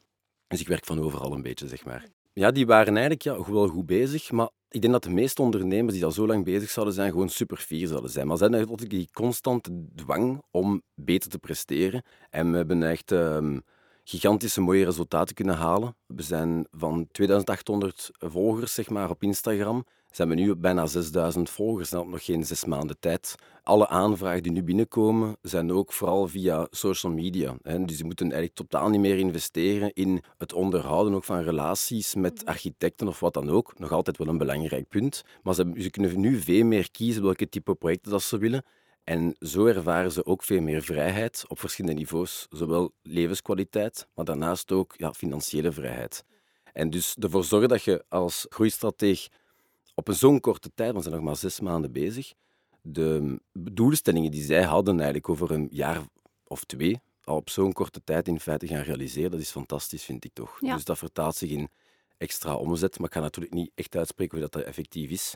Dus 0.48 0.60
ik 0.60 0.68
werk 0.68 0.86
van 0.86 1.00
overal 1.00 1.33
een 1.33 1.42
beetje, 1.42 1.68
zeg 1.68 1.86
maar. 1.86 2.07
Ja, 2.33 2.51
die 2.51 2.66
waren 2.66 2.94
eigenlijk 2.94 3.22
ja, 3.22 3.51
wel 3.51 3.68
goed 3.68 3.86
bezig, 3.86 4.31
maar 4.31 4.50
ik 4.69 4.81
denk 4.81 4.94
dat 4.94 5.04
de 5.04 5.10
meeste 5.10 5.42
ondernemers 5.42 5.94
die 5.94 6.06
al 6.06 6.12
zo 6.12 6.27
lang 6.27 6.44
bezig 6.44 6.69
zouden 6.69 6.95
zijn, 6.95 7.12
gewoon 7.12 7.30
super 7.30 7.57
fier 7.57 7.88
zouden 7.88 8.10
zijn. 8.10 8.27
Maar 8.27 8.38
ze 8.38 8.44
hebben 8.44 8.68
altijd 8.68 8.89
die 8.89 9.10
constante 9.13 9.86
dwang 9.95 10.42
om 10.51 10.81
beter 10.94 11.30
te 11.30 11.39
presteren. 11.39 12.04
En 12.30 12.51
we 12.51 12.57
hebben 12.57 12.83
echt 12.83 13.12
ehm, 13.12 13.60
gigantische 14.04 14.62
mooie 14.62 14.86
resultaten 14.86 15.36
kunnen 15.36 15.56
halen. 15.56 15.95
We 16.06 16.21
zijn 16.21 16.68
van 16.71 17.07
2800 17.12 18.10
volgers 18.19 18.74
zeg 18.74 18.89
maar, 18.89 19.10
op 19.10 19.24
Instagram, 19.24 19.86
zijn 20.15 20.29
we 20.29 20.35
nu 20.35 20.50
op 20.50 20.62
bijna 20.62 20.85
6000 20.85 21.50
volgers 21.50 21.91
en 21.91 22.00
op 22.00 22.07
nog 22.07 22.25
geen 22.25 22.45
zes 22.45 22.65
maanden 22.65 23.00
tijd. 23.00 23.35
Alle 23.63 23.88
aanvragen 23.88 24.44
die 24.44 24.51
nu 24.51 24.63
binnenkomen 24.63 25.38
zijn 25.41 25.71
ook 25.71 25.94
vooral 25.94 26.27
via 26.27 26.67
social 26.71 27.12
media. 27.12 27.57
Hè. 27.62 27.85
Dus 27.85 27.97
ze 27.97 28.06
moeten 28.06 28.25
eigenlijk 28.25 28.56
totaal 28.56 28.89
niet 28.89 29.00
meer 29.00 29.17
investeren 29.17 29.94
in 29.94 30.23
het 30.38 30.53
onderhouden 30.53 31.13
ook 31.13 31.23
van 31.23 31.41
relaties 31.41 32.15
met 32.15 32.45
architecten 32.45 33.07
of 33.07 33.19
wat 33.19 33.33
dan 33.33 33.50
ook. 33.50 33.79
Nog 33.79 33.91
altijd 33.91 34.17
wel 34.17 34.27
een 34.27 34.38
belangrijk 34.38 34.88
punt. 34.88 35.23
Maar 35.44 35.53
ze, 35.53 35.71
ze 35.77 35.89
kunnen 35.89 36.19
nu 36.19 36.39
veel 36.39 36.65
meer 36.65 36.91
kiezen 36.91 37.23
welke 37.23 37.50
type 37.50 37.75
projecten 37.75 38.11
dat 38.11 38.23
ze 38.23 38.38
willen. 38.38 38.63
En 39.03 39.35
zo 39.39 39.65
ervaren 39.65 40.11
ze 40.11 40.25
ook 40.25 40.44
veel 40.44 40.61
meer 40.61 40.81
vrijheid 40.81 41.45
op 41.47 41.59
verschillende 41.59 41.99
niveaus. 41.99 42.47
Zowel 42.49 42.92
levenskwaliteit, 43.01 44.07
maar 44.13 44.25
daarnaast 44.25 44.71
ook 44.71 44.94
ja, 44.97 45.13
financiële 45.13 45.71
vrijheid. 45.71 46.23
En 46.73 46.90
dus 46.90 47.16
ervoor 47.19 47.44
zorgen 47.44 47.69
dat 47.69 47.83
je 47.83 48.06
als 48.09 48.45
groeistrateeg 48.49 49.28
op 49.95 50.07
een 50.07 50.16
zo'n 50.16 50.40
korte 50.40 50.71
tijd, 50.73 50.92
want 50.92 51.04
ze 51.04 51.09
zijn 51.09 51.21
nog 51.21 51.30
maar 51.30 51.40
zes 51.40 51.59
maanden 51.59 51.92
bezig, 51.92 52.33
de 52.81 53.40
doelstellingen 53.52 54.31
die 54.31 54.44
zij 54.44 54.64
hadden 54.64 54.95
eigenlijk 54.95 55.30
over 55.30 55.52
een 55.52 55.68
jaar 55.71 56.02
of 56.47 56.64
twee, 56.64 56.99
al 57.23 57.35
op 57.35 57.49
zo'n 57.49 57.73
korte 57.73 58.04
tijd 58.04 58.28
in 58.28 58.40
feite 58.40 58.68
gaan 58.68 58.81
realiseren, 58.81 59.31
dat 59.31 59.40
is 59.40 59.52
fantastisch, 59.52 60.04
vind 60.04 60.25
ik 60.25 60.33
toch. 60.33 60.57
Ja. 60.59 60.73
Dus 60.73 60.83
dat 60.83 60.97
vertaalt 60.97 61.35
zich 61.35 61.49
in 61.49 61.69
extra 62.18 62.56
omzet, 62.56 62.97
maar 62.97 63.07
ik 63.07 63.14
ga 63.14 63.19
natuurlijk 63.19 63.54
niet 63.54 63.71
echt 63.75 63.95
uitspreken 63.95 64.37
hoe 64.37 64.49
dat, 64.49 64.61
dat 64.61 64.68
effectief 64.68 65.09
is. 65.09 65.35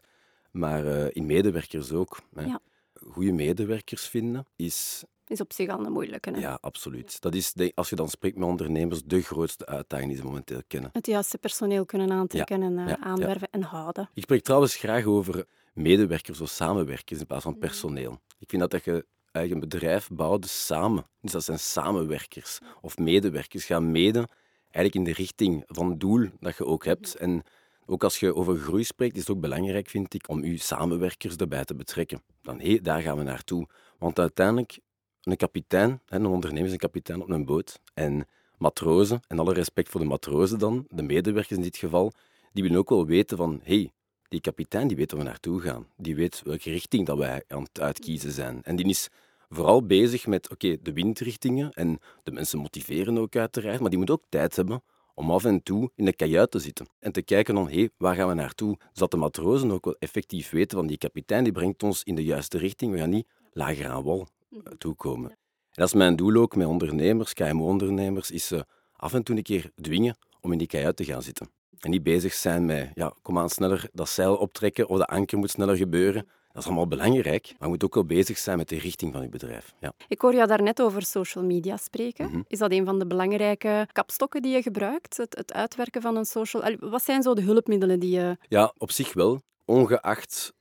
Maar 0.52 0.86
eh, 0.88 1.08
in 1.12 1.26
medewerkers 1.26 1.92
ook. 1.92 2.20
Hè. 2.34 2.46
Ja. 2.46 2.60
Goede 2.94 3.32
medewerkers 3.32 4.08
vinden 4.08 4.46
is 4.56 5.04
Is 5.30 5.42
op 5.42 5.54
zich 5.54 5.70
al 5.70 5.86
een 5.86 5.92
moeilijke. 5.92 6.30
Hè? 6.30 6.40
ja, 6.40 6.58
absoluut. 6.62 7.22
Dat 7.22 7.36
is, 7.36 7.54
als 7.74 7.90
je 7.90 7.96
dan 7.96 8.10
spreekt 8.10 8.38
met 8.38 8.48
ondernemers, 8.48 9.04
de 9.04 9.22
grootste 9.22 9.66
uitdaging 9.66 10.10
die 10.10 10.18
ze 10.18 10.26
momenteel 10.26 10.62
kennen. 10.68 10.90
Het 10.94 11.06
juiste 11.06 11.38
personeel 11.38 11.86
kunnen 11.86 12.12
aantrekken 12.12 12.62
en 12.62 12.74
ja. 12.74 13.00
aanwerven 13.00 13.48
en 13.52 13.62
houden. 13.62 14.10
Ik 14.14 14.24
spreek 14.24 14.44
trouwens 14.44 14.76
graag 14.76 15.06
over 15.06 15.46
medewerkers 15.74 16.42
of 16.42 16.50
samenwerkers 16.50 17.20
in 17.20 17.26
plaats 17.26 17.44
van 17.44 17.58
personeel. 17.58 18.20
Ik 18.40 18.50
vind 18.50 18.62
dat, 18.62 18.72
dat 18.72 18.84
je 18.84 19.06
een 19.32 19.60
bedrijf 19.60 20.10
bouwt 20.12 20.48
samen. 20.48 21.06
Dus 21.22 21.32
dat 21.32 21.44
zijn 21.44 21.60
samenwerkers 21.60 22.60
of 22.82 22.98
medewerkers. 22.98 23.66
Gaan 23.66 23.92
mede 23.92 24.28
eigenlijk 24.72 24.96
in 24.96 25.04
de 25.04 25.22
richting 25.22 25.64
van 25.68 25.90
het 25.90 26.00
doel 26.00 26.30
dat 26.40 26.58
je 26.58 26.66
ook 26.66 26.86
hebt. 26.86 27.16
En 27.16 27.44
ook 27.86 28.04
als 28.04 28.20
je 28.20 28.36
over 28.36 28.58
groei 28.58 28.84
spreekt, 28.84 29.16
is 29.16 29.22
het 29.22 29.30
ook 29.30 29.42
belangrijk, 29.42 29.90
vind 29.90 30.14
ik, 30.14 30.30
om 30.30 30.46
je 30.46 30.58
samenwerkers 30.58 31.36
erbij 31.36 31.66
te 31.66 31.76
betrekken. 31.76 32.22
Dan, 32.42 32.60
hé, 32.60 32.80
daar 32.82 33.02
gaan 33.02 33.18
we 33.18 33.24
naartoe. 33.24 33.68
Want 33.98 34.20
uiteindelijk, 34.20 34.80
een 35.24 35.38
kapitein, 35.38 36.02
een 36.08 36.26
ondernemer 36.26 36.66
is 36.66 36.72
een 36.72 36.78
kapitein 36.78 37.22
op 37.22 37.30
een 37.30 37.46
boot. 37.46 37.80
En 37.94 38.28
matrozen, 38.58 39.22
en 39.28 39.40
alle 39.40 39.54
respect 39.54 39.90
voor 39.90 40.02
de 40.02 40.08
matrozen 40.08 40.60
dan, 40.60 40.86
de 40.90 41.04
medewerkers 41.04 41.58
in 41.58 41.64
dit 41.64 41.78
geval, 41.78 42.12
die 42.54 42.64
willen 42.64 42.78
ook 42.78 42.90
wel 42.90 43.06
weten 43.06 43.38
van, 43.38 43.60
hey, 43.64 43.92
die 44.28 44.42
kapitein 44.42 44.88
die 44.88 44.98
weet 44.98 45.12
waar 45.12 45.22
we 45.22 45.28
naartoe 45.28 45.62
gaan. 45.62 45.88
Die 45.98 46.16
weet 46.16 46.42
welke 46.44 46.70
richting 46.70 47.06
dat 47.06 47.18
wij 47.18 47.44
aan 47.48 47.64
het 47.64 47.80
uitkiezen 47.80 48.32
zijn. 48.32 48.64
En 48.64 48.76
die 48.76 48.86
is 48.86 49.10
vooral 49.50 49.86
bezig 49.86 50.28
met, 50.28 50.52
oké, 50.52 50.78
de 50.82 50.94
windrichtingen 50.94 51.72
en 51.72 52.00
de 52.24 52.32
mensen 52.32 52.60
motiveren 52.60 53.18
ook 53.18 53.36
uiteraard, 53.36 53.80
maar 53.80 53.90
die 53.90 54.00
moet 54.00 54.10
ook 54.10 54.24
tijd 54.30 54.56
hebben 54.56 54.82
om 55.14 55.32
af 55.32 55.46
en 55.46 55.64
toe 55.64 55.92
in 55.96 56.06
de 56.06 56.14
kajuit 56.14 56.52
te 56.52 56.60
zitten 56.60 56.88
en 57.00 57.12
te 57.12 57.22
kijken 57.22 57.56
van, 57.56 57.68
hé, 57.68 57.76
hey, 57.76 57.90
waar 57.98 58.16
gaan 58.16 58.28
we 58.28 58.34
naartoe? 58.34 58.78
Zodat 58.94 59.12
de 59.12 59.18
matrozen 59.18 59.72
ook 59.72 59.86
wel 59.86 59.96
effectief 60.00 60.50
weten 60.50 60.78
van 60.78 60.88
die 60.88 60.98
kapitein 60.98 61.44
die 61.44 61.54
brengt 61.54 61.84
ons 61.84 62.04
in 62.04 62.16
de 62.16 62.24
juiste 62.24 62.58
richting. 62.58 62.92
We 62.92 62.98
gaan 62.98 63.10
niet 63.10 63.28
lager 63.54 63.88
aan 63.88 64.04
wal 64.04 64.28
toekomen. 64.78 65.30
En 65.30 65.38
dat 65.86 65.88
is 65.88 65.94
mijn 65.94 66.16
doel 66.16 66.36
ook 66.36 66.56
met 66.56 66.68
ondernemers, 66.68 67.34
KMO-ondernemers, 67.34 68.32
is 68.32 68.48
ze 68.48 68.66
af 68.96 69.14
en 69.14 69.24
toe 69.24 69.36
een 69.36 69.44
keer 69.44 69.72
dwingen 69.82 70.18
om 70.42 70.52
in 70.52 70.58
die 70.58 70.68
kajuit 70.68 70.96
te 70.96 71.04
gaan 71.04 71.22
zitten. 71.22 71.50
En 71.80 71.90
niet 71.90 72.04
bezig 72.04 72.34
zijn 72.34 72.66
met, 72.66 72.92
ja, 72.94 73.14
kom 73.22 73.38
aan, 73.38 73.50
sneller 73.50 73.90
dat 73.94 74.10
zeil 74.10 74.36
optrekken 74.36 74.88
of 74.88 74.98
de 74.98 75.06
anker 75.06 75.38
moet 75.38 75.50
sneller 75.50 75.78
gebeuren. 75.78 76.28
Dat 76.52 76.62
is 76.62 76.66
allemaal 76.66 76.88
belangrijk, 76.88 77.46
maar 77.46 77.68
je 77.68 77.68
moet 77.68 77.84
ook 77.84 77.94
wel 77.94 78.06
bezig 78.06 78.38
zijn 78.38 78.58
met 78.58 78.70
de 78.70 78.78
richting 78.78 79.14
van 79.14 79.22
je 79.22 79.30
bedrijf. 79.30 79.74
Ja. 79.80 79.94
Ik 80.08 80.22
hoor 80.22 80.34
jou 80.34 80.48
daarnet 80.48 80.82
over 80.82 81.02
social 81.02 81.44
media 81.44 81.78
spreken. 81.78 82.26
Mhm. 82.30 82.42
Is 82.48 82.60
dat 82.60 82.72
een 82.72 82.86
van 82.86 83.00
de 83.00 83.08
belangrijke 83.08 83.88
kapstokken 83.92 84.42
die 84.42 84.52
je 84.52 84.62
gebruikt? 84.62 85.18
Het, 85.18 85.36
het 85.38 85.54
uitwerken 85.54 86.02
van 86.02 86.16
een 86.16 86.26
social... 86.26 86.76
Wat 86.80 87.04
zijn 87.04 87.22
zo 87.22 87.34
de 87.34 87.42
hulpmiddelen 87.42 88.00
die 88.00 88.12
je... 88.12 88.38
Ja, 88.48 88.74
op 88.78 88.92
zich 88.92 89.14
wel. 89.14 89.42
Ongeacht. 89.66 90.54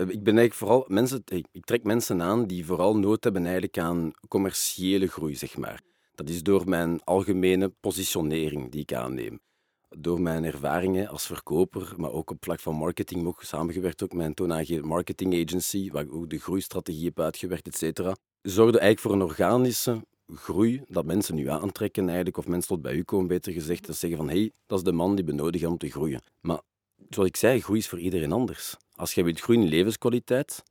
Eh, 0.00 0.08
Ik 0.08 0.22
ben 0.22 0.38
eigenlijk 0.38 0.54
vooral 0.54 0.84
mensen. 0.88 1.22
Ik 1.52 1.64
trek 1.64 1.84
mensen 1.84 2.22
aan 2.22 2.46
die 2.46 2.66
vooral 2.66 2.98
nood 2.98 3.24
hebben 3.24 3.42
eigenlijk 3.42 3.78
aan 3.78 4.10
commerciële 4.28 5.06
groei, 5.06 5.36
zeg 5.36 5.56
maar. 5.56 5.80
Dat 6.14 6.28
is 6.28 6.42
door 6.42 6.68
mijn 6.68 7.04
algemene 7.04 7.68
positionering 7.80 8.70
die 8.70 8.80
ik 8.80 8.92
aanneem. 8.92 9.40
Door 9.88 10.20
mijn 10.20 10.44
ervaringen 10.44 11.08
als 11.08 11.26
verkoper, 11.26 11.92
maar 11.96 12.12
ook 12.12 12.30
op 12.30 12.44
vlak 12.44 12.60
van 12.60 12.74
marketing 12.74 13.26
ook 13.26 13.42
samengewerkt 13.42 14.02
ook 14.02 14.12
met 14.12 14.26
een 14.26 14.34
toonaangevende 14.34 14.88
marketing 14.88 15.34
agency, 15.46 15.90
waar 15.90 16.02
ik 16.02 16.12
ook 16.12 16.30
de 16.30 16.38
groeistrategie 16.38 17.04
heb 17.04 17.20
uitgewerkt, 17.20 17.66
et 17.66 17.76
cetera. 17.76 18.16
Zorgde 18.42 18.78
eigenlijk 18.78 19.00
voor 19.00 19.12
een 19.12 19.28
organische 19.28 20.04
groei, 20.34 20.82
dat 20.88 21.04
mensen 21.04 21.34
nu 21.34 21.48
aantrekken 21.48 22.06
eigenlijk, 22.06 22.36
of 22.36 22.46
mensen 22.46 22.68
tot 22.68 22.82
bij 22.82 22.94
u 22.94 23.02
komen, 23.02 23.26
beter 23.26 23.52
gezegd, 23.52 23.86
dat 23.86 23.96
zeggen 23.96 24.18
van, 24.18 24.28
hé, 24.28 24.38
hey, 24.38 24.52
dat 24.66 24.78
is 24.78 24.84
de 24.84 24.92
man 24.92 25.14
die 25.14 25.24
we 25.24 25.32
nodig 25.32 25.60
hebben 25.60 25.70
om 25.70 25.78
te 25.78 25.90
groeien. 25.90 26.22
Maar 26.40 26.60
zoals 27.08 27.28
ik 27.28 27.36
zei, 27.36 27.60
groei 27.60 27.78
is 27.78 27.88
voor 27.88 28.00
iedereen 28.00 28.32
anders. 28.32 28.76
Als 29.00 29.14
je 29.14 29.22
wilt 29.22 29.40
groeien 29.40 29.62
in 29.62 29.68
levenskwaliteit, 29.68 30.62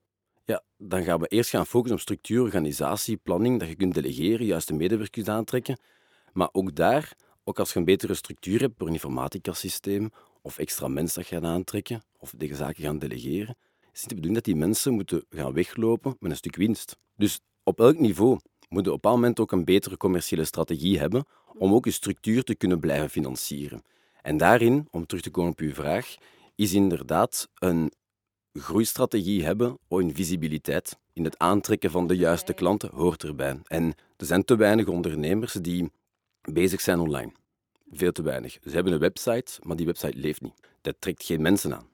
ja, 0.46 0.64
dan 0.78 1.04
gaan 1.04 1.20
we 1.20 1.28
eerst 1.28 1.50
gaan 1.50 1.66
focussen 1.66 1.96
op 1.96 2.02
structuur, 2.02 2.42
organisatie, 2.42 3.18
planning, 3.18 3.60
dat 3.60 3.68
je 3.68 3.76
kunt 3.76 3.94
delegeren, 3.94 4.46
juist 4.46 4.68
de 4.68 4.74
medewerkers 4.74 5.28
aantrekken. 5.28 5.80
Maar 6.34 6.50
ook 6.52 6.76
daar, 6.76 7.14
ook 7.44 7.60
als 7.60 7.74
je 7.74 7.80
een 7.80 7.86
betere 7.86 8.14
structuur 8.14 8.60
hebt, 8.60 8.80
door 8.80 8.88
een 8.88 8.94
informatica-systeem 8.94 10.12
of 10.42 10.58
extra 10.58 10.88
mensen 10.88 11.22
dat 11.22 11.30
je 11.30 11.36
gaat 11.36 11.44
aantrekken, 11.44 12.04
of 12.18 12.34
deze 12.38 12.56
zaken 12.56 12.84
gaan 12.84 13.00
delegeren, 13.00 13.56
is 13.94 14.00
het 14.00 14.10
de 14.10 14.16
bedoeling 14.16 14.36
dat 14.36 14.44
die 14.44 14.56
mensen 14.56 14.94
moeten 14.94 15.26
gaan 15.30 15.54
weglopen 15.54 16.16
met 16.20 16.32
een 16.32 16.38
stuk 16.38 16.56
winst. 16.56 16.98
Dus 17.16 17.40
op 17.64 17.80
elk 17.80 17.98
niveau 17.98 18.40
moet 18.68 18.86
je 18.86 18.92
op 18.92 19.06
een 19.06 19.12
moment 19.12 19.40
ook 19.40 19.52
een 19.52 19.66
betere 19.66 19.98
commerciële 19.98 20.46
strategie 20.46 21.00
hebben 21.00 21.26
om 21.58 21.74
ook 21.74 21.86
je 21.86 21.92
structuur 21.92 22.44
te 22.44 22.56
kunnen 22.56 22.80
blijven 22.80 23.10
financieren. 23.10 23.82
En 24.22 24.38
daarin, 24.38 24.88
om 24.92 25.06
terug 25.06 25.24
te 25.24 25.30
komen 25.30 25.52
op 25.52 25.60
uw 25.60 25.74
vraag, 25.74 26.16
is 26.56 26.74
inderdaad 26.74 27.50
een 27.56 27.92
groeistrategie 28.54 29.44
hebben 29.46 29.78
of 29.88 30.00
in 30.00 30.16
visibiliteit, 30.16 30.98
in 31.14 31.24
het 31.24 31.38
aantrekken 31.38 31.92
van 31.92 32.08
de 32.08 32.16
juiste 32.16 32.54
klanten, 32.54 32.90
hoort 32.94 33.24
erbij. 33.24 33.60
En 33.64 33.94
er 34.18 34.26
zijn 34.26 34.46
te 34.46 34.56
weinig 34.56 34.88
ondernemers 34.88 35.54
die 35.54 35.92
bezig 36.42 36.82
zijn 36.82 37.00
online. 37.00 37.32
Veel 37.92 38.12
te 38.12 38.22
weinig. 38.22 38.58
Ze 38.64 38.70
hebben 38.70 38.94
een 38.94 39.00
website, 39.00 39.60
maar 39.62 39.76
die 39.76 39.86
website 39.86 40.18
leeft 40.18 40.42
niet. 40.42 40.54
Dat 40.82 40.96
trekt 41.00 41.24
geen 41.24 41.42
mensen 41.42 41.76
aan. 41.76 41.88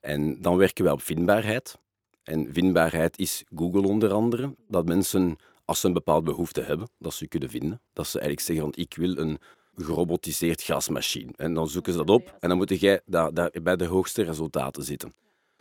En 0.00 0.42
dan 0.42 0.56
werken 0.56 0.84
wij 0.84 0.92
op 0.92 1.02
vindbaarheid. 1.02 1.78
En 2.22 2.52
vindbaarheid 2.52 3.18
is 3.18 3.44
Google 3.54 3.88
onder 3.88 4.12
andere. 4.12 4.54
Dat 4.68 4.86
mensen, 4.86 5.36
als 5.64 5.80
ze 5.80 5.86
een 5.86 5.92
bepaalde 5.92 6.30
behoefte 6.30 6.60
hebben, 6.60 6.88
dat 6.98 7.14
ze 7.14 7.28
kunnen 7.28 7.50
vinden. 7.50 7.80
Dat 7.92 8.06
ze 8.06 8.18
eigenlijk 8.18 8.46
zeggen 8.46 8.64
van 8.64 8.82
ik 8.82 8.94
wil 8.96 9.16
een 9.16 9.38
gerobotiseerd 9.74 10.62
gasmachine. 10.62 11.32
En 11.36 11.54
dan 11.54 11.68
zoeken 11.68 11.92
ze 11.92 11.98
dat 11.98 12.10
op 12.10 12.36
en 12.40 12.48
dan 12.48 12.58
moet 12.58 12.80
jij 12.80 13.00
daar, 13.06 13.34
daar 13.34 13.50
bij 13.62 13.76
de 13.76 13.84
hoogste 13.84 14.22
resultaten 14.22 14.84
zitten. 14.84 15.12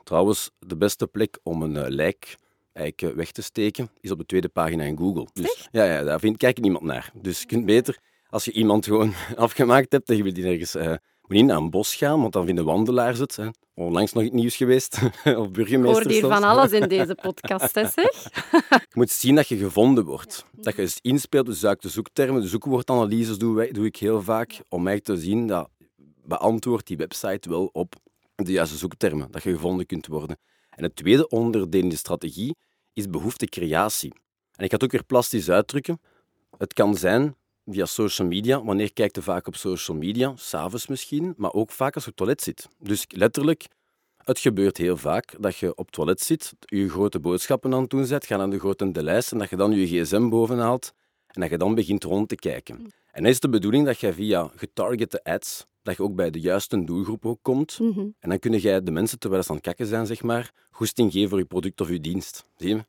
Trouwens, 0.07 0.51
de 0.59 0.77
beste 0.77 1.07
plek 1.07 1.39
om 1.43 1.61
een 1.61 1.77
eh, 1.77 1.89
lijk 1.89 2.37
eigenlijk, 2.73 3.13
eh, 3.13 3.17
weg 3.17 3.31
te 3.31 3.41
steken 3.41 3.89
is 3.99 4.11
op 4.11 4.17
de 4.17 4.25
tweede 4.25 4.49
pagina 4.49 4.83
in 4.83 4.97
Google. 4.97 5.27
Dus, 5.33 5.67
ja, 5.71 5.83
ja, 5.83 6.03
daar 6.03 6.19
vindt, 6.19 6.37
kijkt 6.37 6.61
niemand 6.61 6.83
naar. 6.83 7.11
Dus 7.13 7.39
je 7.39 7.45
kunt 7.45 7.65
beter, 7.65 7.97
als 8.29 8.45
je 8.45 8.51
iemand 8.51 8.85
gewoon 8.85 9.13
afgemaakt 9.35 9.91
hebt 9.91 10.09
en 10.09 10.17
je 10.17 10.23
wilt 10.23 10.35
die 10.35 10.45
ergens... 10.45 10.75
eh, 10.75 10.87
moet 10.87 11.37
niet 11.37 11.45
naar 11.45 11.57
een 11.57 11.69
bos 11.69 11.95
gaan, 11.95 12.21
want 12.21 12.33
dan 12.33 12.45
vinden 12.45 12.65
wandelaars 12.65 13.19
het. 13.19 13.35
Hè. 13.35 13.47
Onlangs 13.73 14.13
nog 14.13 14.23
het 14.23 14.33
nieuws 14.33 14.55
geweest, 14.55 14.99
of 15.23 15.45
Ik 15.47 15.53
burgemeester 15.53 16.03
hoor 16.03 16.11
hier 16.11 16.21
van 16.21 16.43
alles 16.43 16.71
in 16.71 16.87
deze 16.97 17.15
podcast, 17.15 17.75
hè, 17.75 17.87
zeg. 17.87 18.23
Je 18.69 18.93
moet 18.93 19.11
zien 19.11 19.35
dat 19.35 19.47
je 19.47 19.57
gevonden 19.57 20.05
wordt. 20.05 20.45
Dat 20.51 20.75
je 20.75 20.81
eens 20.81 20.99
inspeelt, 21.01 21.45
dus 21.45 21.65
uit 21.65 21.81
de 21.81 21.89
zoektermen. 21.89 22.41
De 22.41 22.47
zoekwoordanalyses 22.47 23.37
doe, 23.37 23.71
doe 23.71 23.85
ik 23.85 23.95
heel 23.95 24.21
vaak, 24.21 24.61
om 24.69 24.87
eigenlijk 24.87 25.19
te 25.19 25.25
zien 25.25 25.47
dat 25.47 25.69
beantwoordt 26.23 26.87
die 26.87 26.97
website 26.97 27.49
wel 27.49 27.69
op 27.71 27.95
de 28.45 28.51
juiste 28.51 28.77
zoektermen, 28.77 29.31
dat 29.31 29.43
je 29.43 29.51
gevonden 29.51 29.85
kunt 29.85 30.07
worden. 30.07 30.37
En 30.69 30.83
het 30.83 30.95
tweede 30.95 31.27
onderdeel 31.27 31.81
in 31.81 31.89
de 31.89 31.95
strategie 31.95 32.55
is 32.93 33.09
behoeftecreatie. 33.09 34.13
En 34.55 34.63
ik 34.63 34.69
ga 34.69 34.75
het 34.75 34.83
ook 34.83 34.91
weer 34.91 35.03
plastisch 35.03 35.49
uitdrukken. 35.49 36.01
Het 36.57 36.73
kan 36.73 36.95
zijn 36.95 37.35
via 37.65 37.85
social 37.85 38.27
media. 38.27 38.63
Wanneer 38.63 38.93
kijkt 38.93 39.15
je 39.15 39.21
vaak 39.21 39.47
op 39.47 39.55
social 39.55 39.97
media? 39.97 40.33
S'avonds 40.35 40.87
misschien, 40.87 41.33
maar 41.37 41.53
ook 41.53 41.71
vaak 41.71 41.95
als 41.95 42.03
je 42.03 42.09
op 42.09 42.17
het 42.17 42.25
toilet 42.25 42.41
zit. 42.41 42.67
Dus 42.79 43.05
letterlijk, 43.07 43.67
het 44.17 44.39
gebeurt 44.39 44.77
heel 44.77 44.97
vaak 44.97 45.35
dat 45.39 45.55
je 45.55 45.75
op 45.75 45.85
het 45.85 45.93
toilet 45.93 46.21
zit, 46.21 46.53
je 46.59 46.89
grote 46.89 47.19
boodschappen 47.19 47.73
aan 47.73 47.81
het 47.81 47.89
doen 47.89 48.07
bent, 48.07 48.25
ga 48.25 48.37
naar 48.37 48.49
de 48.49 48.59
grote 48.59 49.03
lijst 49.03 49.31
en 49.31 49.37
dat 49.37 49.49
je 49.49 49.55
dan 49.55 49.71
je 49.71 49.87
gsm 49.87 50.29
bovenhaalt 50.29 50.93
en 51.27 51.41
dat 51.41 51.49
je 51.49 51.57
dan 51.57 51.75
begint 51.75 52.03
rond 52.03 52.29
te 52.29 52.35
kijken. 52.35 52.75
En 53.11 53.23
dan 53.23 53.31
is 53.31 53.39
de 53.39 53.49
bedoeling 53.49 53.85
dat 53.85 53.99
je 53.99 54.13
via 54.13 54.51
getargete 54.55 55.23
ads, 55.23 55.65
dat 55.87 55.97
je 55.97 56.03
ook 56.03 56.15
bij 56.15 56.29
de 56.29 56.39
juiste 56.39 56.83
doelgroep 56.83 57.25
ook 57.25 57.39
komt. 57.41 57.79
Mhm. 57.79 57.99
En 57.99 58.29
dan 58.29 58.39
kun 58.39 58.61
je 58.61 58.83
de 58.83 58.91
mensen, 58.91 59.19
terwijl 59.19 59.43
ze 59.43 59.49
aan 59.49 59.55
het 59.55 59.65
kakken 59.65 59.85
zijn, 59.85 60.05
zeg 60.05 60.23
maar, 60.23 60.51
goesting 60.69 61.11
geven 61.11 61.29
voor 61.29 61.39
je 61.39 61.45
product 61.45 61.81
of 61.81 61.89
je 61.89 61.99
dienst. 61.99 62.45
Zie 62.55 62.75
je? 62.75 62.85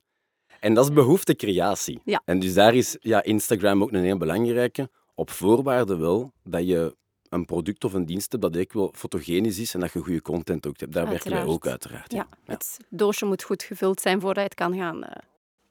En 0.60 0.74
dat 0.74 0.84
is 0.84 0.92
behoeftecreatie. 0.92 2.00
Ja. 2.04 2.22
En 2.24 2.38
dus 2.38 2.54
daar 2.54 2.74
is 2.74 2.96
ja, 3.00 3.22
Instagram 3.22 3.82
ook 3.82 3.92
een 3.92 4.02
heel 4.02 4.16
belangrijke, 4.16 4.90
op 5.14 5.30
voorwaarde 5.30 5.96
wel 5.96 6.32
dat 6.42 6.66
je 6.66 6.96
een 7.28 7.44
product 7.44 7.84
of 7.84 7.92
een 7.92 8.06
dienst 8.06 8.30
hebt 8.32 8.42
dat 8.42 8.54
eigenlijk 8.54 8.84
wel 8.84 9.00
fotogenisch 9.00 9.58
is 9.58 9.74
en 9.74 9.80
dat 9.80 9.92
je 9.92 9.98
goede 10.00 10.22
content 10.22 10.66
ook 10.66 10.80
hebt. 10.80 10.92
Daar 10.92 11.08
werken 11.08 11.30
wij 11.30 11.44
ook 11.44 11.66
uiteraard. 11.66 12.12
Ja, 12.12 12.28
het 12.44 12.78
doosje 12.88 13.24
moet 13.24 13.42
goed 13.42 13.62
gevuld 13.62 14.00
zijn 14.00 14.20
voordat 14.20 14.42
je 14.42 14.48
het 14.48 14.54
kan 14.54 14.76
gaan... 14.76 15.04
eh. 15.04 15.22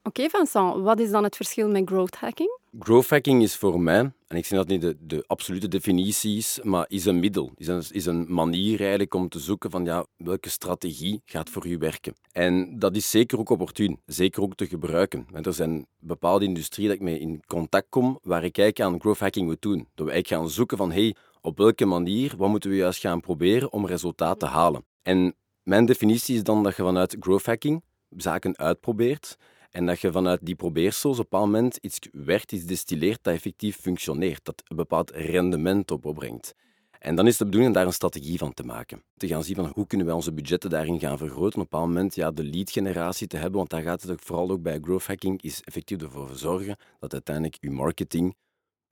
Oké, 0.08 0.30
Vincent, 0.30 0.84
wat 0.84 1.00
is 1.00 1.12
dan 1.12 1.24
het 1.24 1.36
verschil 1.36 1.70
met 1.70 1.88
growth 1.90 2.16
hacking? 2.16 2.60
Growth 2.80 3.10
hacking 3.10 3.42
is 3.44 3.56
voor 3.56 3.80
mij, 3.80 4.12
en 4.28 4.38
ik 4.38 4.46
zeg 4.46 4.60
dat 4.60 4.68
niet 4.68 4.82
de, 4.82 4.98
de 5.00 5.24
absolute 5.28 5.68
definitie 5.68 6.38
is, 6.38 6.60
maar 6.64 6.86
is 6.88 7.06
een 7.06 7.20
middel. 7.20 7.52
Is 7.56 7.68
een, 7.68 7.84
is 7.92 8.06
een 8.06 8.34
manier 8.34 8.80
eigenlijk 8.80 9.14
om 9.14 9.30
te 9.30 9.40
zoeken 9.40 9.72
van 9.72 9.86
ja, 9.86 10.06
welke 10.18 10.50
strategie 10.50 11.22
gaat 11.26 11.50
voor 11.50 11.68
u 11.68 11.78
werken. 11.78 12.14
En 12.32 12.80
dat 12.80 12.96
is 12.96 13.10
zeker 13.10 13.40
ook 13.40 13.50
opportun, 13.50 14.02
zeker 14.06 14.42
ook 14.42 14.56
te 14.56 14.68
gebruiken. 14.68 15.28
Want 15.32 15.46
er 15.46 15.54
zijn 15.54 15.86
bepaalde 16.00 16.46
industrieën 16.46 16.90
dat 16.90 16.98
ik 16.98 17.04
mee 17.04 17.20
in 17.20 17.44
contact 17.48 17.88
kom, 17.90 18.20
waar 18.22 18.44
ik 18.44 18.58
eigenlijk 18.58 18.80
aan 18.90 19.00
growth 19.00 19.20
hacking 19.20 19.46
moet 19.48 19.62
doen. 19.62 19.88
Dat 19.96 20.06
we 20.06 20.12
eigenlijk 20.12 20.42
gaan 20.42 20.50
zoeken 20.50 20.78
van 20.78 20.92
hey, 20.92 21.16
op 21.42 21.58
welke 21.58 21.86
manier, 21.86 22.34
wat 22.38 22.50
moeten 22.50 22.70
we 22.70 22.76
juist 22.76 23.00
gaan 23.00 23.20
proberen 23.20 23.72
om 23.72 23.86
resultaat 23.86 24.40
te 24.40 24.46
halen. 24.46 24.86
En 25.02 25.36
mijn 25.64 25.86
definitie 25.86 26.36
is 26.36 26.44
dan 26.44 26.64
dat 26.64 26.76
je 26.76 26.84
vanuit 26.84 27.16
growth 27.20 27.46
hacking 27.46 27.84
zaken 28.10 28.58
uitprobeert 28.58 29.38
en 29.78 29.86
dat 29.86 30.00
je 30.00 30.12
vanuit 30.12 30.40
die 30.44 30.56
probeersels 30.56 31.20
op 31.20 31.34
een 31.34 31.40
moment 31.40 31.78
iets 31.82 32.00
werkt, 32.12 32.52
iets 32.52 32.66
destilleert 32.66 33.20
dat 33.22 33.34
effectief 33.34 33.78
functioneert, 33.78 34.46
dat 34.46 34.64
een 34.68 34.76
bepaald 34.76 35.12
rendement 35.12 35.92
opbrengt. 35.92 36.56
En 37.00 37.16
dan 37.16 37.28
is 37.28 37.38
de 37.38 37.46
bedoeling 37.46 37.74
daar 37.74 37.86
een 37.86 37.94
strategie 37.94 38.38
van 38.38 38.54
te 38.54 38.64
maken. 38.64 39.04
Te 39.18 39.28
gaan 39.28 39.44
zien 39.44 39.56
van 39.56 39.72
hoe 39.74 39.88
kunnen 39.88 40.06
wij 40.08 40.16
onze 40.16 40.34
budgetten 40.34 40.70
daarin 40.70 41.00
gaan 41.00 41.18
vergroten. 41.18 41.62
Op 41.62 41.74
een 41.74 41.80
moment 41.80 42.16
ja, 42.16 42.32
de 42.32 42.44
lead-generatie 42.44 43.28
te 43.28 43.38
hebben, 43.38 43.58
want 43.58 43.70
daar 43.70 43.82
gaat 43.82 44.02
het 44.02 44.12
ook 44.12 44.22
vooral 44.22 44.50
ook 44.50 44.62
bij 44.62 44.80
growth 44.82 45.08
hacking, 45.08 45.42
is 45.42 45.62
effectief 45.64 46.02
ervoor 46.02 46.30
zorgen 46.34 46.78
dat 47.00 47.14
uiteindelijk 47.14 47.58
je 47.60 47.72
marketing 47.72 48.36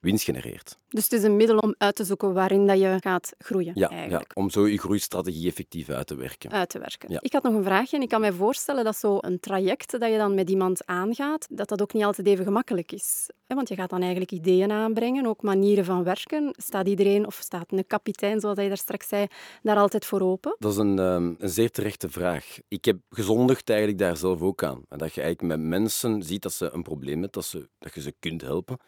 winst 0.06 0.24
genereert. 0.24 0.78
Dus 0.88 1.04
het 1.04 1.12
is 1.12 1.22
een 1.22 1.36
middel 1.36 1.58
om 1.58 1.74
uit 1.78 1.94
te 1.94 2.04
zoeken 2.04 2.32
waarin 2.32 2.66
dat 2.66 2.78
je 2.78 2.96
gaat 3.00 3.32
groeien, 3.38 3.72
Ja, 3.74 3.88
ja, 3.90 3.96
eigenlijk. 3.96 4.30
om 4.34 4.50
zo 4.50 4.66
je 4.66 4.78
groeistrategie 4.78 5.46
effectief 5.48 5.88
uit 5.88 6.06
te 6.06 6.14
werken. 6.14 6.50
Uit 6.50 6.68
te 6.68 6.78
werken. 6.78 7.12
Ja. 7.12 7.18
Ik 7.22 7.32
had 7.32 7.42
nog 7.42 7.54
een 7.54 7.64
vraagje 7.64 7.96
en 7.96 8.02
ik 8.02 8.08
kan 8.08 8.20
mij 8.20 8.32
voorstellen 8.32 8.84
dat 8.84 8.96
zo'n 8.96 9.38
traject 9.40 9.90
dat 10.00 10.10
je 10.10 10.16
dan 10.16 10.34
met 10.34 10.50
iemand 10.50 10.86
aangaat, 10.86 11.46
dat 11.50 11.68
dat 11.68 11.82
ook 11.82 11.92
niet 11.92 12.04
altijd 12.04 12.26
even 12.26 12.44
gemakkelijk 12.44 12.92
is. 12.92 13.26
Want 13.46 13.68
je 13.68 13.74
gaat 13.74 13.90
dan 13.90 14.00
eigenlijk 14.00 14.30
ideeën 14.32 14.72
aanbrengen, 14.72 15.26
ook 15.26 15.42
manieren 15.42 15.84
van 15.84 16.04
werken. 16.04 16.54
Staat 16.56 16.88
iedereen, 16.88 17.26
of 17.26 17.38
staat 17.42 17.72
een 17.72 17.86
kapitein, 17.86 18.40
zoals 18.40 18.60
je 18.60 18.68
daar 18.68 18.76
straks 18.76 19.08
zei, 19.08 19.26
daar 19.62 19.76
altijd 19.76 20.04
voor 20.04 20.20
open? 20.20 20.56
Dat 20.58 20.72
is 20.72 20.78
een, 20.78 20.98
ehm, 20.98 21.34
een 21.38 21.48
zeer 21.48 21.70
terechte 21.70 22.08
vraag. 22.10 22.58
Ik 22.68 22.84
heb 22.84 22.98
gezondigd 23.10 23.68
eigenlijk 23.70 23.98
daar 23.98 24.16
zelf 24.16 24.40
ook 24.42 24.62
aan. 24.62 24.82
En 24.88 24.98
dat 24.98 25.14
je 25.14 25.20
eigenlijk 25.20 25.56
met 25.58 25.68
mensen 25.68 26.22
ziet 26.22 26.42
dat 26.42 26.52
ze 26.52 26.70
een 26.72 26.82
probleem 26.82 27.12
hebben, 27.12 27.30
dat, 27.30 27.44
ze, 27.44 27.68
dat 27.78 27.94
je 27.94 28.00
ze 28.00 28.14
kunt 28.18 28.42
helpen, 28.42 28.78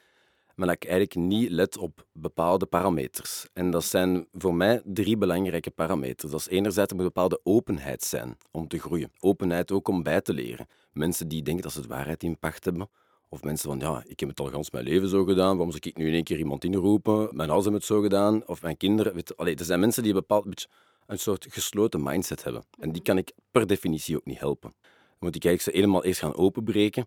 maar 0.59 0.67
dat 0.67 0.77
ik 0.77 0.85
eigenlijk 0.85 1.29
niet 1.29 1.50
let 1.50 1.77
op 1.77 2.07
bepaalde 2.12 2.67
parameters. 2.67 3.47
En 3.53 3.71
dat 3.71 3.85
zijn 3.85 4.27
voor 4.33 4.55
mij 4.55 4.83
drie 4.85 5.17
belangrijke 5.17 5.71
parameters. 5.71 6.31
Dat 6.31 6.41
is 6.41 6.49
enerzijds 6.49 6.93
er 6.93 6.99
een 6.99 7.05
bepaalde 7.05 7.41
openheid 7.43 8.03
zijn 8.03 8.37
om 8.50 8.69
te 8.69 8.79
groeien. 8.79 9.12
Openheid 9.21 9.73
ook 9.73 9.88
om 9.88 10.03
bij 10.03 10.21
te 10.21 10.33
leren. 10.33 10.67
Mensen 10.93 11.29
die 11.29 11.43
denken 11.43 11.62
dat 11.62 11.73
ze 11.73 11.79
het 11.79 11.88
waarheid 11.88 12.23
in 12.23 12.38
pacht 12.38 12.65
hebben, 12.65 12.88
Of 13.29 13.43
mensen 13.43 13.69
van, 13.69 13.79
ja, 13.79 14.03
ik 14.07 14.21
heb 14.21 14.29
het 14.29 14.41
al 14.41 14.47
gans 14.47 14.71
mijn 14.71 14.85
leven 14.85 15.09
zo 15.09 15.25
gedaan, 15.25 15.57
waarom 15.57 15.71
zou 15.71 15.83
ik 15.87 15.97
nu 15.97 16.07
in 16.07 16.12
één 16.12 16.25
keer 16.25 16.38
iemand 16.38 16.65
inroepen? 16.65 17.15
Mijn 17.17 17.50
ouders 17.50 17.62
hebben 17.62 17.81
het 17.81 17.85
zo 17.85 18.00
gedaan, 18.00 18.47
of 18.47 18.62
mijn 18.62 18.77
kinderen. 18.77 19.15
Weet, 19.15 19.37
allee, 19.37 19.57
er 19.57 19.65
zijn 19.65 19.81
mensen 19.81 20.03
die 20.03 20.12
een 20.12 20.19
bepaald 20.19 20.67
een 21.07 21.19
soort 21.19 21.47
gesloten 21.49 22.03
mindset 22.03 22.45
hebben. 22.45 22.62
En 22.79 22.93
die 22.93 23.03
kan 23.03 23.19
ik 23.19 23.33
per 23.50 23.67
definitie 23.67 24.17
ook 24.17 24.25
niet 24.25 24.38
helpen. 24.38 24.75
Dan 24.81 25.19
moet 25.19 25.37
ik 25.37 25.45
eigenlijk 25.45 25.62
ze 25.62 25.83
helemaal 25.83 26.05
eerst 26.05 26.21
gaan 26.21 26.35
openbreken, 26.37 27.07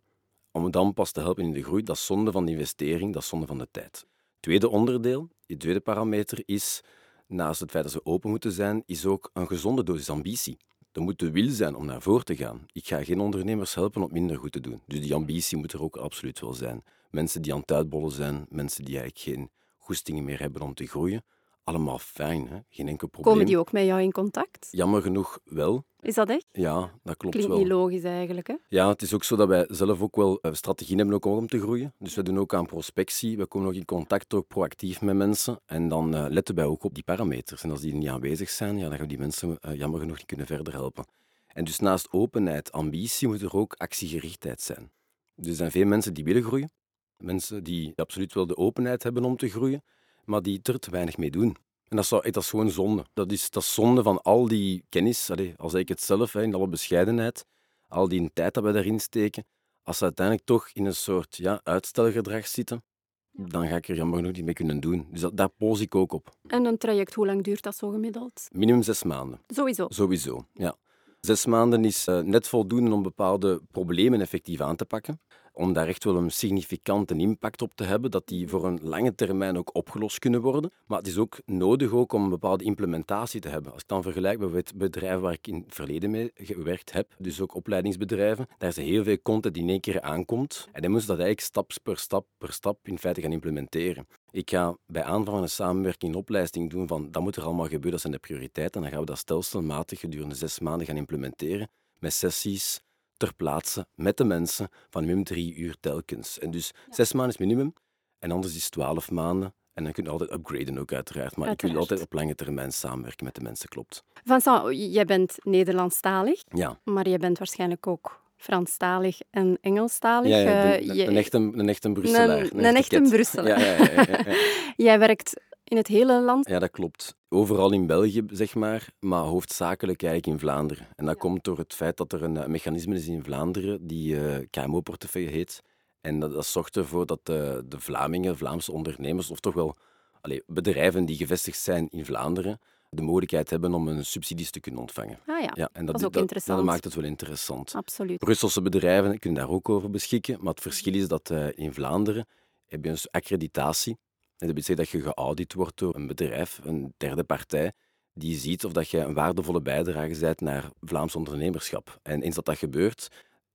om 0.51 0.71
dan 0.71 0.93
pas 0.93 1.11
te 1.11 1.19
helpen 1.19 1.43
in 1.43 1.51
de 1.51 1.63
groei. 1.63 1.83
Dat 1.83 1.95
is 1.95 2.05
zonde 2.05 2.31
van 2.31 2.45
de 2.45 2.51
investering, 2.51 3.13
dat 3.13 3.21
is 3.21 3.27
zonde 3.27 3.45
van 3.45 3.57
de 3.57 3.67
tijd. 3.71 4.05
Tweede 4.39 4.69
onderdeel, 4.69 5.29
die 5.45 5.57
tweede 5.57 5.79
parameter, 5.79 6.43
is, 6.45 6.83
naast 7.27 7.59
het 7.59 7.71
feit 7.71 7.83
dat 7.83 7.93
ze 7.93 8.05
open 8.05 8.29
moeten 8.29 8.51
zijn, 8.51 8.83
is 8.85 9.05
ook 9.05 9.29
een 9.33 9.47
gezonde 9.47 9.83
dosis 9.83 10.09
ambitie. 10.09 10.57
Er 10.91 11.01
moet 11.01 11.19
de 11.19 11.31
wil 11.31 11.49
zijn 11.49 11.75
om 11.75 11.85
naar 11.85 12.01
voren 12.01 12.25
te 12.25 12.35
gaan. 12.35 12.65
Ik 12.71 12.87
ga 12.87 13.03
geen 13.03 13.19
ondernemers 13.19 13.75
helpen 13.75 14.03
om 14.03 14.09
minder 14.11 14.37
goed 14.37 14.51
te 14.51 14.59
doen. 14.59 14.81
Dus 14.87 15.01
die 15.01 15.13
ambitie 15.13 15.57
moet 15.57 15.73
er 15.73 15.81
ook 15.81 15.95
absoluut 15.95 16.39
wel 16.39 16.53
zijn. 16.53 16.83
Mensen 17.09 17.41
die 17.41 17.53
aan 17.53 17.59
het 17.59 17.71
uitbollen 17.71 18.11
zijn, 18.11 18.45
mensen 18.49 18.85
die 18.85 18.99
eigenlijk 18.99 19.37
geen 19.37 19.49
goestingen 19.77 20.23
meer 20.23 20.39
hebben 20.39 20.61
om 20.61 20.73
te 20.73 20.85
groeien, 20.85 21.23
allemaal 21.71 21.99
fijn, 21.99 22.47
hè? 22.47 22.57
geen 22.69 22.87
enkel 22.87 23.07
probleem. 23.07 23.33
Komen 23.33 23.47
die 23.47 23.57
ook 23.57 23.71
met 23.71 23.85
jou 23.85 24.01
in 24.01 24.11
contact? 24.11 24.67
Jammer 24.71 25.01
genoeg 25.01 25.39
wel. 25.43 25.85
Is 26.01 26.15
dat 26.15 26.29
echt? 26.29 26.45
Ja, 26.51 26.79
dat 27.03 27.17
klopt 27.17 27.35
Klinkt 27.35 27.51
wel. 27.51 27.57
niet 27.57 27.67
logisch 27.67 28.03
eigenlijk. 28.03 28.47
Hè? 28.47 28.55
Ja, 28.67 28.89
het 28.89 29.01
is 29.01 29.13
ook 29.13 29.23
zo 29.23 29.35
dat 29.35 29.47
wij 29.47 29.65
zelf 29.69 30.01
ook 30.01 30.15
wel 30.15 30.39
eh, 30.41 30.53
strategieën 30.53 30.97
hebben 30.97 31.15
ook 31.15 31.25
om 31.25 31.47
te 31.47 31.59
groeien. 31.59 31.93
Dus 31.99 32.15
we 32.15 32.23
doen 32.23 32.39
ook 32.39 32.53
aan 32.53 32.65
prospectie. 32.65 33.37
We 33.37 33.45
komen 33.45 33.67
ook 33.67 33.73
in 33.73 33.85
contact, 33.85 34.33
ook 34.33 34.47
proactief 34.47 35.01
met 35.01 35.15
mensen. 35.15 35.59
En 35.65 35.87
dan 35.87 36.15
eh, 36.15 36.25
letten 36.29 36.55
wij 36.55 36.65
ook 36.65 36.83
op 36.83 36.93
die 36.93 37.03
parameters. 37.03 37.63
En 37.63 37.71
als 37.71 37.81
die 37.81 37.93
niet 37.93 38.09
aanwezig 38.09 38.49
zijn, 38.49 38.77
ja, 38.77 38.81
dan 38.81 38.91
gaan 38.91 39.01
we 39.01 39.07
die 39.07 39.17
mensen 39.17 39.57
eh, 39.61 39.75
jammer 39.75 39.99
genoeg 39.99 40.17
niet 40.17 40.25
kunnen 40.25 40.45
verder 40.45 40.73
helpen. 40.73 41.05
En 41.47 41.63
dus 41.63 41.79
naast 41.79 42.11
openheid, 42.11 42.71
ambitie, 42.71 43.27
moet 43.27 43.41
er 43.41 43.55
ook 43.55 43.73
actiegerichtheid 43.77 44.61
zijn. 44.61 44.91
Dus 45.35 45.47
er 45.47 45.55
zijn 45.55 45.71
veel 45.71 45.85
mensen 45.85 46.13
die 46.13 46.23
willen 46.23 46.43
groeien. 46.43 46.71
Mensen 47.17 47.63
die 47.63 47.93
absoluut 47.95 48.33
wel 48.33 48.47
de 48.47 48.57
openheid 48.57 49.03
hebben 49.03 49.23
om 49.23 49.37
te 49.37 49.49
groeien, 49.49 49.83
maar 50.25 50.41
die 50.41 50.59
er 50.63 50.79
te 50.79 50.91
weinig 50.91 51.17
mee 51.17 51.31
doen. 51.31 51.57
En 51.87 51.95
dat 51.97 52.05
is, 52.05 52.09
dat 52.09 52.35
is 52.37 52.49
gewoon 52.49 52.69
zonde. 52.69 53.05
Dat 53.13 53.31
is, 53.31 53.49
dat 53.49 53.63
is 53.63 53.73
zonde 53.73 54.03
van 54.03 54.21
al 54.21 54.47
die 54.47 54.83
kennis, 54.89 55.29
allee, 55.29 55.53
als 55.57 55.73
ik 55.73 55.89
het 55.89 56.01
zelf, 56.01 56.35
in 56.35 56.55
alle 56.55 56.67
bescheidenheid, 56.67 57.45
al 57.87 58.07
die 58.07 58.31
tijd 58.33 58.53
dat 58.53 58.63
we 58.63 58.71
daarin 58.71 58.99
steken, 58.99 59.45
als 59.83 59.97
ze 59.97 60.03
uiteindelijk 60.03 60.47
toch 60.47 60.69
in 60.73 60.85
een 60.85 60.95
soort 60.95 61.37
ja, 61.37 61.61
uitstelgedrag 61.63 62.47
zitten, 62.47 62.83
dan 63.31 63.67
ga 63.67 63.75
ik 63.75 63.87
er 63.87 63.95
jammer 63.95 64.17
genoeg 64.17 64.33
niet 64.33 64.45
mee 64.45 64.53
kunnen 64.53 64.79
doen. 64.79 65.07
Dus 65.11 65.21
dat, 65.21 65.37
daar 65.37 65.49
poos 65.49 65.79
ik 65.79 65.95
ook 65.95 66.13
op. 66.13 66.35
En 66.47 66.65
een 66.65 66.77
traject, 66.77 67.13
hoe 67.13 67.25
lang 67.25 67.43
duurt 67.43 67.63
dat 67.63 67.75
zo 67.75 67.89
gemiddeld? 67.89 68.47
Minimum 68.51 68.83
zes 68.83 69.03
maanden. 69.03 69.39
Sowieso. 69.47 69.85
Sowieso, 69.89 70.45
ja. 70.53 70.75
Zes 71.19 71.45
maanden 71.45 71.85
is 71.85 72.07
eh, 72.07 72.19
net 72.19 72.47
voldoende 72.47 72.91
om 72.91 73.03
bepaalde 73.03 73.61
problemen 73.71 74.21
effectief 74.21 74.61
aan 74.61 74.75
te 74.75 74.85
pakken. 74.85 75.21
Om 75.53 75.73
daar 75.73 75.87
echt 75.87 76.03
wel 76.03 76.15
een 76.15 76.31
significante 76.31 77.15
impact 77.15 77.61
op 77.61 77.71
te 77.75 77.83
hebben, 77.83 78.11
dat 78.11 78.27
die 78.27 78.47
voor 78.47 78.65
een 78.65 78.79
lange 78.81 79.15
termijn 79.15 79.57
ook 79.57 79.75
opgelost 79.75 80.19
kunnen 80.19 80.41
worden. 80.41 80.71
Maar 80.85 80.97
het 80.97 81.07
is 81.07 81.17
ook 81.17 81.39
nodig 81.45 81.91
ook 81.91 82.13
om 82.13 82.23
een 82.23 82.29
bepaalde 82.29 82.63
implementatie 82.63 83.39
te 83.41 83.49
hebben. 83.49 83.71
Als 83.71 83.81
ik 83.81 83.87
dan 83.87 84.03
vergelijk 84.03 84.39
met 84.39 84.73
bedrijven 84.75 85.21
waar 85.21 85.33
ik 85.33 85.47
in 85.47 85.55
het 85.55 85.75
verleden 85.75 86.11
mee 86.11 86.31
gewerkt 86.35 86.91
heb, 86.91 87.15
dus 87.17 87.41
ook 87.41 87.55
opleidingsbedrijven, 87.55 88.47
daar 88.57 88.69
is 88.69 88.75
heel 88.75 89.03
veel 89.03 89.21
content 89.21 89.53
die 89.53 89.63
in 89.63 89.69
één 89.69 89.79
keer 89.79 90.01
aankomt. 90.01 90.67
En 90.71 90.81
dan 90.81 90.91
moeten 90.91 91.09
ze 91.09 91.15
dat 91.15 91.25
eigenlijk 91.25 91.47
stap 91.47 91.71
per 91.83 91.97
stap 91.97 92.25
per 92.37 92.53
stap 92.53 92.77
in 92.83 92.97
feite 92.97 93.21
gaan 93.21 93.31
implementeren. 93.31 94.07
Ik 94.31 94.49
ga 94.49 94.77
bij 94.85 95.03
aanvang 95.03 95.27
van 95.27 95.41
een 95.41 95.49
samenwerking 95.49 96.11
een 96.11 96.19
opleiding 96.19 96.69
doen 96.69 96.87
van 96.87 97.11
dat 97.11 97.21
moet 97.21 97.35
er 97.35 97.43
allemaal 97.43 97.65
gebeuren, 97.65 97.91
dat 97.91 98.01
zijn 98.01 98.13
de 98.13 98.19
prioriteiten. 98.19 98.75
En 98.75 98.81
dan 98.81 98.91
gaan 98.91 98.99
we 98.99 99.05
dat 99.05 99.17
stelselmatig 99.17 99.99
gedurende 99.99 100.35
zes 100.35 100.59
maanden 100.59 100.87
gaan 100.87 100.97
implementeren 100.97 101.69
met 101.99 102.13
sessies 102.13 102.81
ter 103.21 103.33
plaatse 103.35 103.87
met 103.95 104.17
de 104.17 104.23
mensen 104.23 104.69
van 104.89 105.01
minimum 105.01 105.23
drie 105.23 105.55
uur 105.55 105.75
telkens. 105.79 106.39
En 106.39 106.51
dus 106.51 106.71
zes 106.89 107.13
maanden 107.13 107.33
is 107.33 107.39
minimum 107.39 107.73
en 108.19 108.31
anders 108.31 108.55
is 108.55 108.69
twaalf 108.69 109.11
maanden. 109.11 109.53
En 109.73 109.83
dan 109.83 109.93
kun 109.93 110.03
je 110.03 110.09
altijd 110.09 110.31
upgraden 110.31 110.77
ook 110.77 110.93
uiteraard. 110.93 111.35
Maar 111.37 111.49
ik 111.51 111.61
wil 111.61 111.77
altijd 111.77 112.01
op 112.01 112.13
lange 112.13 112.35
termijn 112.35 112.71
samenwerken 112.71 113.25
met 113.25 113.35
de 113.35 113.41
mensen, 113.41 113.69
klopt. 113.69 114.03
Vincent, 114.23 114.93
jij 114.93 115.05
bent 115.05 115.35
Nederlandstalig, 115.43 116.41
Ja, 116.53 116.79
maar 116.83 117.09
je 117.09 117.17
bent 117.17 117.37
waarschijnlijk 117.37 117.87
ook 117.87 118.21
Franstalig 118.37 119.19
en 119.29 119.57
Engelstalig. 119.61 120.29
ja, 120.29 120.37
ja 120.37 120.73
Eh, 120.75 120.87
de- 120.87 121.05
een, 121.07 121.17
echte, 121.17 121.37
een 121.37 121.69
echte 121.69 121.91
Brusselaar. 121.91 122.39
Een- 122.39 122.65
een 122.65 122.75
echte. 122.75 123.01
Brusselaar. 123.01 123.59
Ja, 123.59 123.65
ja, 123.65 123.91
ja, 123.91 124.01
ja, 124.01 124.31
ja. 124.31 124.35
Jij 124.87 124.99
werkt 124.99 125.41
in 125.71 125.77
het 125.77 125.87
hele 125.87 126.21
land. 126.21 126.47
Ja, 126.49 126.59
dat 126.59 126.71
klopt. 126.71 127.15
Overal 127.29 127.71
in 127.71 127.87
België, 127.87 128.23
zeg 128.31 128.55
maar, 128.55 128.89
maar 128.99 129.23
hoofdzakelijk 129.23 130.03
eigenlijk 130.03 130.33
in 130.33 130.47
Vlaanderen. 130.47 130.87
En 130.95 131.05
dat 131.05 131.17
komt 131.17 131.43
door 131.43 131.57
het 131.57 131.73
feit 131.73 131.97
dat 131.97 132.13
er 132.13 132.23
een, 132.23 132.37
eh, 132.37 132.47
mechanisme 132.47 132.95
is 132.95 133.07
in 133.07 133.23
Vlaanderen 133.23 133.87
die 133.87 134.27
eh, 134.27 134.47
KMO-portefeuille 134.49 135.29
heet. 135.29 135.61
En 136.01 136.19
dat, 136.19 136.33
dat 136.33 136.45
zorgt 136.45 136.75
ervoor 136.75 137.05
dat 137.05 137.19
de, 137.23 137.63
de 137.65 137.79
Vlamingen, 137.79 138.37
Vlaamse 138.37 138.71
ondernemers, 138.71 139.31
of 139.31 139.39
toch 139.39 139.53
wel 139.53 139.77
allee, 140.21 140.43
bedrijven 140.47 141.05
die 141.05 141.15
gevestigd 141.15 141.59
zijn 141.59 141.87
in 141.89 142.05
Vlaanderen, 142.05 142.59
de 142.89 143.01
mogelijkheid 143.01 143.49
hebben 143.49 143.73
om 143.73 143.87
een 143.87 144.05
subsidies 144.05 144.51
te 144.51 144.59
kunnen 144.59 144.81
ontvangen. 144.81 145.19
Ah 145.25 145.41
ja, 145.41 145.51
Ja, 145.53 145.69
en 145.73 145.85
dat 145.85 145.99
is 145.99 146.05
ook 146.05 146.15
interessant. 146.15 146.57
Dat 146.57 146.67
maakt 146.67 146.83
het 146.83 146.93
wel 146.95 147.03
interessant. 147.03 147.75
absoluut. 147.75 148.17
Brusselse 148.17 148.61
bedrijven 148.61 149.19
kunnen 149.19 149.39
daar 149.39 149.51
ook 149.51 149.69
over 149.69 149.89
beschikken, 149.89 150.37
maar 150.39 150.53
het 150.53 150.61
verschil 150.61 150.93
is 150.93 151.07
dat 151.07 151.29
eh, 151.29 151.47
in 151.55 151.73
Vlaanderen 151.73 152.25
heb 152.65 152.83
je 152.83 152.89
een 152.89 152.97
accreditatie. 153.11 153.97
En 154.41 154.47
dat 154.47 154.55
betekent 154.55 154.77
dat 154.77 154.89
je 154.89 155.01
geaudit 155.01 155.53
wordt 155.53 155.77
door 155.77 155.95
een 155.95 156.07
bedrijf, 156.07 156.59
een 156.63 156.93
derde 156.97 157.23
partij, 157.23 157.71
die 158.13 158.37
ziet 158.37 158.65
of 158.65 158.71
dat 158.71 158.89
je 158.89 158.97
een 158.97 159.13
waardevolle 159.13 159.61
bijdrage 159.61 160.19
bent 160.19 160.41
naar 160.41 160.71
Vlaams 160.79 161.15
ondernemerschap. 161.15 161.99
En 162.03 162.21
eens 162.21 162.35
dat 162.35 162.45
dat 162.45 162.57
gebeurt, 162.57 163.07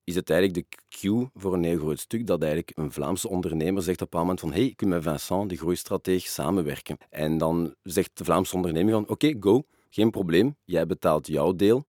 is 0.05 0.15
het 0.15 0.31
eigenlijk 0.31 0.71
de 0.71 0.77
cue 0.99 1.31
voor 1.35 1.55
een 1.55 1.65
heel 1.65 1.79
groot 1.79 1.99
stuk 2.01 2.27
dat 2.27 2.43
eigenlijk 2.43 2.77
een 2.77 2.93
Vlaamse 2.93 3.29
ondernemer 3.29 3.83
zegt 3.83 4.03
op 4.03 4.15
een 4.15 4.21
moment 4.21 4.41
van 4.41 4.53
hey, 4.53 4.65
ik 4.65 4.81
wil 4.81 4.89
met 4.89 5.03
Vincent, 5.03 5.49
de 5.49 5.57
groeistrateeg, 5.57 6.27
samenwerken. 6.27 6.97
En 7.11 7.39
dan 7.39 7.75
zegt 7.83 8.19
de 8.19 8.25
Vlaamse 8.25 8.55
ondernemer 8.55 8.93
van 8.93 9.09
oké, 9.09 9.35
go, 9.41 9.63
geen 9.91 10.11
probleem, 10.11 10.57
jij 10.65 10.87
betaalt 10.87 11.27
jouw 11.27 11.53
deel, 11.53 11.87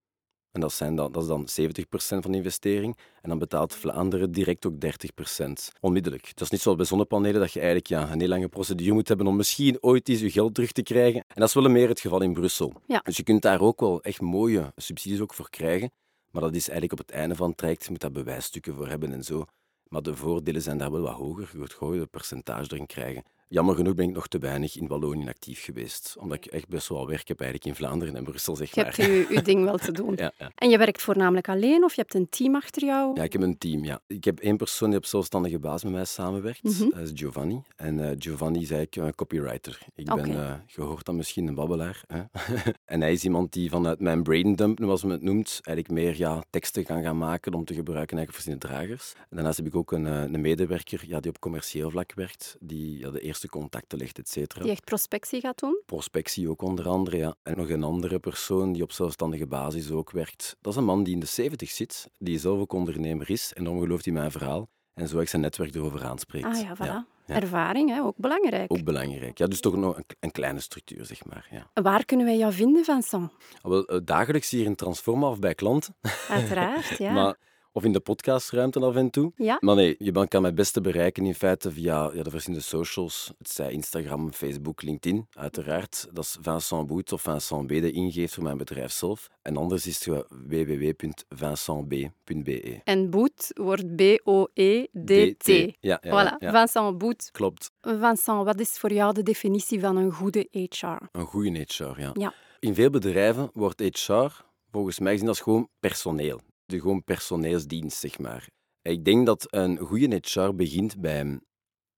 en 0.58 0.64
dat, 0.64 0.74
zijn 0.74 0.96
dan, 0.96 1.12
dat 1.12 1.22
is 1.22 1.28
dan 1.28 1.48
70% 1.62 2.22
van 2.22 2.32
de 2.32 2.38
investering. 2.38 2.98
En 3.22 3.30
dan 3.30 3.40
betaalt 3.40 3.76
Vlaanderen 3.76 4.32
direct 4.32 4.66
ook 4.66 4.74
30%. 4.74 5.52
Onmiddellijk. 5.80 6.28
Het 6.28 6.42
is 6.42 6.50
niet 6.50 6.62
zoals 6.62 6.78
bij 6.78 6.86
zonnepanelen 6.86 7.40
dat 7.40 7.52
je 7.52 7.60
eigenlijk 7.60 7.90
ja, 7.90 8.12
een 8.12 8.20
heel 8.20 8.30
lange 8.30 8.48
procedure 8.48 8.94
moet 8.94 9.08
hebben 9.08 9.28
om 9.28 9.36
misschien 9.36 9.78
ooit 9.82 10.10
eens 10.10 10.20
je 10.20 10.32
geld 10.32 10.54
terug 10.54 10.72
te 10.72 10.84
krijgen. 10.84 11.20
En 11.20 11.36
dat 11.36 11.48
is 11.48 11.54
wel 11.54 11.70
meer 11.70 11.88
het 11.88 12.00
geval 12.00 12.22
in 12.22 12.34
Brussel. 12.34 12.74
Ja. 12.88 13.00
Dus 13.04 13.18
je 13.18 13.24
kunt 13.24 13.42
daar 13.42 13.62
ook 13.62 13.80
wel 13.80 14.02
echt 14.02 14.22
mooie 14.22 14.72
subsidies 14.76 15.20
ook 15.20 15.34
voor 15.34 15.50
krijgen. 15.50 15.92
Maar 16.32 16.42
dat 16.42 16.56
is 16.56 16.70
eigenlijk 16.70 17.00
op 17.00 17.08
het 17.08 17.16
einde 17.16 17.36
van 17.36 17.48
het 17.48 17.58
traject. 17.58 17.84
Je 17.84 17.90
moet 17.90 18.02
daar 18.02 18.12
bewijsstukken 18.12 18.76
voor 18.76 18.88
hebben 18.88 19.14
en 19.14 19.24
zo. 19.24 19.46
Maar 19.88 20.02
de 20.02 20.16
voordelen 20.16 20.62
zijn 20.62 20.78
daar 20.78 20.92
wel 20.92 21.02
wat 21.02 21.14
hoger. 21.14 21.50
Je 21.52 21.58
wordt 21.58 21.74
gewoon 21.74 21.98
een 21.98 22.10
percentage 22.10 22.74
erin 22.74 22.86
krijgen. 22.86 23.24
Jammer 23.50 23.76
genoeg 23.76 23.96
ben 23.96 24.08
ik 24.08 24.14
nog 24.14 24.28
te 24.28 24.38
weinig 24.40 24.76
in 24.78 24.88
Wallonië 24.88 25.28
actief 25.28 25.64
geweest. 25.64 26.16
Omdat 26.20 26.38
ik 26.38 26.46
echt 26.46 26.68
best 26.68 26.88
wel 26.88 27.08
werk 27.08 27.28
heb 27.28 27.40
eigenlijk 27.42 27.70
in 27.70 27.76
Vlaanderen 27.86 28.16
en 28.16 28.24
Brussel, 28.24 28.56
zeg 28.56 28.70
Je 28.76 28.82
maar. 28.82 28.96
hebt 28.96 29.08
je, 29.10 29.28
je 29.30 29.42
ding 29.42 29.64
wel 29.64 29.78
te 29.78 29.92
doen. 29.92 30.06
Ja, 30.18 30.32
ja. 30.38 30.52
En 30.56 30.70
je 30.70 30.78
werkt 30.78 31.02
voornamelijk 31.02 31.50
alleen 31.50 31.84
of 31.84 31.94
je 31.94 32.02
hebt 32.02 32.14
een 32.14 32.30
team 32.30 32.56
achter 32.56 32.84
jou? 32.86 33.16
Ja, 33.16 33.24
ik 33.24 33.34
heb 33.34 33.42
een 33.42 33.58
team, 33.58 33.84
ja. 33.84 34.00
Ik 34.08 34.24
heb 34.24 34.40
één 34.40 34.58
persoon 34.58 34.90
die 34.90 34.98
op 34.98 35.06
zelfstandige 35.06 35.60
basis 35.60 35.84
met 35.84 35.92
mij 35.92 36.06
samenwerkt. 36.06 36.64
Mhm. 36.64 36.90
Dat 36.90 37.00
is 37.00 37.12
Giovanni. 37.14 37.62
En 37.76 38.10
eh, 38.10 38.16
Giovanni 38.20 38.62
is 38.62 38.72
eigenlijk 38.72 39.08
een 39.08 39.16
copywriter. 39.16 39.80
Ik 39.96 40.06
ben, 40.06 40.20
Oké. 40.20 40.30
eh 40.30 40.54
je 40.66 40.82
hoort 40.82 41.06
dan 41.06 41.16
misschien, 41.16 41.48
een 41.48 41.56
babbelaar. 41.56 42.04
Hè? 42.08 42.22
en 42.86 43.02
hij 43.02 43.12
is 43.12 43.24
iemand 43.24 43.54
die 43.54 43.70
vanuit 43.70 44.00
mijn 44.00 44.24
braindump, 44.24 44.80
zoals 44.82 45.02
men 45.04 45.12
het 45.12 45.22
noemt, 45.22 45.60
eigenlijk 45.64 46.00
meer 46.02 46.18
ja, 46.18 46.44
teksten 46.50 46.86
gaan 46.86 47.04
gaan 47.04 47.18
maken 47.18 47.54
om 47.54 47.66
te 47.66 47.74
gebruiken 47.74 48.18
eigenlijk 48.18 48.46
voor 48.46 48.56
zijn 48.58 48.74
dragers. 48.74 49.14
En 49.18 49.36
daarnaast 49.36 49.58
heb 49.58 49.66
ik 49.68 49.76
ook 49.76 49.92
een, 49.92 50.06
eh, 50.08 50.22
een 50.22 50.42
medewerker 50.42 51.04
ja, 51.08 51.20
die 51.20 51.32
op 51.32 51.40
commercieel 51.40 51.90
vlak 51.90 52.14
werkt, 52.14 52.56
die 52.60 52.98
ja, 52.98 53.10
de 53.10 53.20
eerste 53.20 53.36
contacten 53.46 53.98
legt, 53.98 54.18
et 54.18 54.30
cetera. 54.30 54.62
Die 54.62 54.72
echt 54.72 54.84
prospectie 54.84 55.42
gaat 55.42 55.60
doen? 55.60 55.82
Prospectie 55.86 56.50
ook 56.50 56.62
onder 56.62 56.88
andere, 56.88 57.18
ja. 57.18 57.36
En 57.44 57.58
nog 57.58 57.70
een 57.70 57.84
andere 57.84 58.20
persoon 58.20 58.72
die 58.74 58.84
op 58.84 58.92
zelfstandige 58.92 59.48
basis 59.48 59.92
ook 59.92 60.12
werkt. 60.12 60.56
Dat 60.62 60.74
is 60.74 60.80
een 60.80 60.86
man 60.86 61.04
die 61.04 61.14
in 61.14 61.20
de 61.20 61.26
70 61.26 61.70
zit, 61.70 62.10
die 62.18 62.40
zelf 62.40 62.60
ook 62.60 62.74
ondernemer 62.74 63.30
is. 63.30 63.54
En 63.54 63.64
dan 63.64 63.80
gelooft 63.80 64.06
hij 64.06 64.14
mijn 64.14 64.32
verhaal. 64.32 64.70
En 64.94 65.08
zo 65.08 65.20
ik 65.20 65.30
zijn 65.30 65.42
netwerk 65.42 65.76
erover 65.76 66.04
aanspreekt. 66.04 66.46
Ah 66.46 66.60
ja, 66.60 66.76
voilà. 66.76 66.86
ja. 66.86 67.06
Ervaring, 67.26 67.90
hè? 67.90 68.02
ook 68.02 68.18
belangrijk. 68.18 68.72
Ook 68.74 68.84
belangrijk. 68.84 69.38
Ja, 69.38 69.48
dus 69.48 69.60
toch 69.60 69.76
nog 69.76 69.98
een, 69.98 70.06
een 70.20 70.32
kleine 70.32 70.60
structuur, 70.60 71.06
zeg 71.06 71.26
maar. 71.26 71.48
Ja. 71.52 71.82
Waar 71.82 72.06
kunnen 72.06 72.26
wij 72.26 72.38
jou 72.38 72.54
vinden, 72.54 72.84
Vincent? 72.84 73.32
Ah, 73.62 73.70
Wel, 73.72 73.86
eh, 73.86 74.00
dagelijks 74.04 74.50
hier 74.50 74.66
in 74.66 74.76
Transforma 74.76 75.30
of 75.30 75.40
bij 75.40 75.56
klanten. 75.56 75.96
Uiteraard, 76.30 76.98
ja. 76.98 77.14
Maar, 77.14 77.38
of 77.78 77.84
in 77.84 77.92
de 77.92 78.00
podcastruimte 78.00 78.80
af 78.80 78.96
en 78.96 79.10
toe. 79.10 79.32
Ja, 79.36 79.58
Maar 79.60 79.76
nee, 79.76 79.96
je 80.00 80.12
kan 80.12 80.28
mij 80.30 80.42
het 80.42 80.56
beste 80.56 80.82
bereiken 80.82 81.26
in 81.26 81.36
feite 81.36 81.72
via 81.72 82.12
ja, 82.14 82.24
de 82.24 82.30
verschillende 82.30 82.66
socials. 82.66 83.32
Het 83.38 83.50
zij 83.50 83.72
Instagram, 83.72 84.34
Facebook, 84.34 84.82
LinkedIn, 84.82 85.28
uiteraard. 85.34 86.08
Dat 86.12 86.24
is 86.24 86.38
Vincent 86.42 86.88
Boet 86.88 87.12
of 87.12 87.22
Vincent 87.22 87.66
B. 87.68 87.70
de 87.70 87.92
ingeeft 87.92 88.34
voor 88.34 88.44
mijn 88.44 88.58
bedrijf 88.58 88.92
zelf. 88.92 89.28
En 89.42 89.58
anders 89.58 89.88
is 89.88 90.06
het 90.06 90.26
www.vincentb.be. 90.48 92.82
en 92.84 93.10
Boet 93.10 93.52
wordt 93.54 93.96
B-O-E-D-T. 93.96 95.48
Ja, 95.48 95.74
ja, 95.80 96.00
Voilà, 96.02 96.36
ja. 96.40 96.52
Vincent 96.52 96.98
Boet. 96.98 97.30
Klopt. 97.32 97.72
Vincent, 97.82 98.46
wat 98.46 98.60
is 98.60 98.70
voor 98.70 98.94
jou 98.94 99.14
de 99.14 99.24
definitie 99.24 99.80
van 99.80 99.98
een 99.98 100.12
goede 100.12 100.48
HR? 100.52 100.88
Een 101.12 101.26
goede 101.26 101.66
HR, 101.68 102.00
ja. 102.00 102.10
Ja. 102.14 102.34
In 102.60 102.76
veel 102.76 102.90
bedrijven 102.90 103.50
wordt 103.54 103.80
HR 103.80 104.44
volgens 104.72 105.00
mij 105.00 105.12
gezien 105.12 105.28
als 105.28 105.42
gewoon 105.42 105.70
personeel. 105.80 106.42
De 106.68 106.80
gewoon 106.80 107.04
personeelsdienst, 107.04 107.98
zeg 107.98 108.20
maar. 108.20 108.48
Ik 108.82 109.06
denk 109.06 109.26
dat 109.26 109.54
een 109.54 109.78
goede 109.78 110.22
HR 110.22 110.54
begint 110.54 111.02
bij 111.02 111.40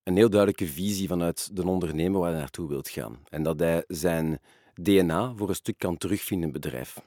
een 0.03 0.15
heel 0.15 0.29
duidelijke 0.29 0.67
visie 0.67 1.08
vanuit 1.08 1.55
de 1.55 1.67
ondernemer 1.67 2.19
waar 2.19 2.29
hij 2.29 2.39
naartoe 2.39 2.67
wilt 2.67 2.89
gaan. 2.89 3.19
En 3.29 3.43
dat 3.43 3.60
hij 3.60 3.84
zijn 3.88 4.39
DNA 4.73 5.34
voor 5.36 5.49
een 5.49 5.55
stuk 5.55 5.77
kan 5.77 5.97
terugvinden 5.97 6.47
in 6.47 6.53
het 6.53 6.62
bedrijf. 6.62 7.01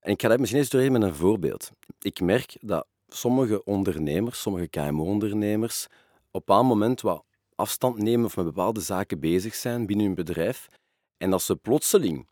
En 0.00 0.12
ik 0.12 0.22
ga 0.22 0.28
dat 0.28 0.38
misschien 0.38 0.60
eens 0.60 0.90
met 0.90 1.02
een 1.02 1.14
voorbeeld. 1.14 1.70
Ik 2.00 2.20
merk 2.20 2.56
dat 2.60 2.86
sommige 3.08 3.64
ondernemers, 3.64 4.40
sommige 4.40 4.68
KMO-ondernemers, 4.68 5.86
op 6.30 6.48
een 6.48 6.66
moment 6.66 7.00
wat 7.00 7.24
afstand 7.54 7.98
nemen 7.98 8.24
of 8.24 8.36
met 8.36 8.44
bepaalde 8.44 8.80
zaken 8.80 9.20
bezig 9.20 9.54
zijn 9.54 9.86
binnen 9.86 10.06
hun 10.06 10.14
bedrijf. 10.14 10.68
En 11.16 11.30
dat 11.30 11.42
ze 11.42 11.56
plotseling, 11.56 12.28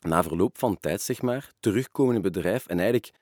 na 0.00 0.22
verloop 0.22 0.58
van 0.58 0.78
tijd, 0.78 1.02
zeg 1.02 1.22
maar, 1.22 1.52
terugkomen 1.60 2.14
in 2.14 2.22
het 2.22 2.32
bedrijf 2.32 2.66
en 2.66 2.78
eigenlijk 2.78 3.12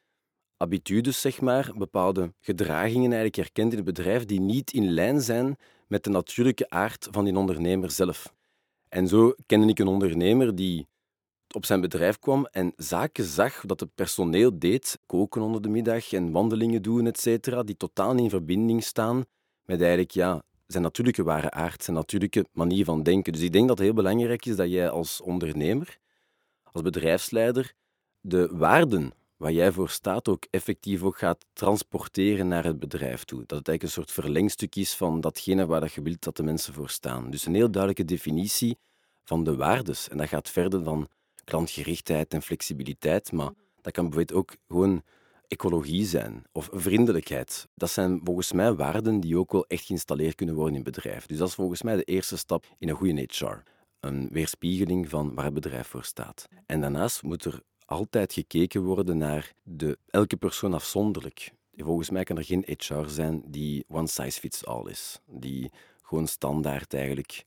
habitudes, 0.61 1.21
zeg 1.21 1.41
maar, 1.41 1.73
bepaalde 1.77 2.33
gedragingen 2.41 3.13
eigenlijk 3.13 3.37
herkent 3.37 3.71
in 3.71 3.77
het 3.77 3.87
bedrijf 3.87 4.25
die 4.25 4.41
niet 4.41 4.73
in 4.73 4.91
lijn 4.91 5.21
zijn 5.21 5.57
met 5.87 6.05
de 6.05 6.11
natuurlijke 6.11 6.71
aard 6.71 7.09
van 7.11 7.25
die 7.25 7.37
ondernemer 7.37 7.91
zelf. 7.91 8.35
En 8.89 9.09
zo 9.09 9.35
kende 9.47 9.67
ik 9.67 9.79
een 9.79 9.87
ondernemer 9.87 10.55
die 10.55 10.89
op 11.55 11.65
zijn 11.65 11.81
bedrijf 11.81 12.19
kwam 12.19 12.47
en 12.47 12.73
zaken 12.77 13.25
zag 13.25 13.61
dat 13.67 13.81
het 13.81 13.95
personeel 13.95 14.59
deed, 14.59 14.99
koken 15.07 15.43
onder 15.43 15.63
de 15.63 15.69
middag 15.69 16.13
en 16.13 16.31
wandelingen 16.31 16.83
doen, 16.83 17.07
etc., 17.07 17.61
die 17.65 17.77
totaal 17.77 18.17
in 18.17 18.31
verbinding 18.31 18.85
staan 18.85 19.25
met 19.65 19.81
eigenlijk 19.81 20.11
ja, 20.11 20.43
zijn 20.67 20.83
natuurlijke 20.83 21.23
ware 21.23 21.51
aard, 21.51 21.85
zijn 21.85 21.97
natuurlijke 21.97 22.47
manier 22.53 22.85
van 22.85 23.03
denken. 23.03 23.33
Dus 23.33 23.43
ik 23.43 23.53
denk 23.53 23.69
dat 23.69 23.79
het 23.79 23.87
heel 23.87 23.97
belangrijk 23.97 24.47
is 24.47 24.57
dat 24.57 24.71
jij 24.71 24.91
als 24.91 25.21
ondernemer, 25.21 25.99
als 26.63 26.83
bedrijfsleider, 26.83 27.75
de 28.21 28.49
waarden 28.53 29.13
waar 29.41 29.53
jij 29.53 29.73
voor 29.73 29.89
staat 29.89 30.29
ook 30.29 30.47
effectief 30.51 31.03
ook 31.03 31.19
gaat 31.19 31.47
transporteren 31.53 32.49
naar 32.49 32.65
het 32.65 32.79
bedrijf 32.79 33.25
toe. 33.25 33.39
Dat 33.39 33.59
het 33.59 33.69
eigenlijk 33.69 33.83
een 33.83 34.05
soort 34.05 34.13
verlengstuk 34.13 34.77
is 34.77 34.95
van 34.95 35.21
datgene 35.21 35.67
waar 35.67 35.81
dat 35.81 35.93
je 35.93 36.03
wilt 36.03 36.23
dat 36.23 36.37
de 36.37 36.43
mensen 36.43 36.75
voor 36.75 36.91
staan. 36.91 37.31
Dus 37.31 37.47
een 37.47 37.55
heel 37.55 37.71
duidelijke 37.71 38.05
definitie 38.05 38.79
van 39.25 39.45
de 39.45 39.57
waardes. 39.57 40.09
En 40.09 40.17
dat 40.17 40.29
gaat 40.29 40.49
verder 40.49 40.85
dan 40.85 41.09
klantgerichtheid 41.45 42.35
en 42.35 42.43
flexibiliteit, 42.43 43.33
maar 43.33 43.51
dat 43.81 43.93
kan 43.93 44.09
bijvoorbeeld 44.09 44.39
ook 44.39 44.57
gewoon 44.69 45.03
ecologie 45.49 46.05
zijn 46.05 46.45
of 46.53 46.69
vriendelijkheid. 46.73 47.69
Dat 47.75 47.91
zijn 47.91 48.21
volgens 48.25 48.53
mij 48.53 48.75
waarden 48.75 49.21
die 49.21 49.39
ook 49.39 49.53
wel 49.53 49.67
echt 49.67 49.85
geïnstalleerd 49.85 50.35
kunnen 50.35 50.55
worden 50.55 50.75
in 50.75 50.85
het 50.85 50.95
bedrijf. 50.95 51.27
Dus 51.27 51.39
dat 51.39 51.49
is 51.49 51.55
volgens 51.55 51.83
mij 51.83 51.97
de 51.97 52.05
eerste 52.05 52.37
stap 52.37 52.65
in 52.79 52.89
een 52.89 52.97
goede 52.97 53.29
HR. 53.31 53.63
Een 54.01 54.29
weerspiegeling 54.33 55.09
van 55.09 55.35
waar 55.35 55.45
het 55.45 55.55
bedrijf 55.55 55.87
voor 55.87 56.05
staat. 56.05 56.49
En 56.67 56.81
daarnaast 56.81 57.23
moet 57.23 57.45
er 57.45 57.61
altijd 57.91 58.33
gekeken 58.33 58.83
worden 58.83 59.19
naar 59.19 59.53
de, 59.63 59.99
elke 60.11 60.37
persoon 60.37 60.75
afzonderlijk. 60.75 61.53
Volgens 61.77 62.11
mij 62.11 62.25
kan 62.25 62.37
er 62.37 62.45
geen 62.45 62.65
HR 62.67 63.07
zijn 63.07 63.43
die 63.47 63.85
one 63.89 64.07
size 64.07 64.41
fits 64.41 64.67
all 64.67 64.91
is. 64.91 65.21
Die 65.27 65.71
gewoon 66.03 66.27
standaard 66.27 66.95
eigenlijk 66.95 67.45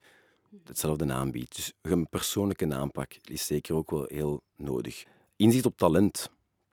hetzelfde 0.63 1.13
aanbiedt. 1.13 1.55
Dus 1.55 1.73
een 1.81 2.09
persoonlijke 2.09 2.73
aanpak 2.73 3.13
is 3.23 3.45
zeker 3.45 3.75
ook 3.75 3.91
wel 3.91 4.05
heel 4.07 4.41
nodig. 4.55 5.03
Inzicht 5.35 5.65
op 5.65 5.77
talent. 5.77 6.31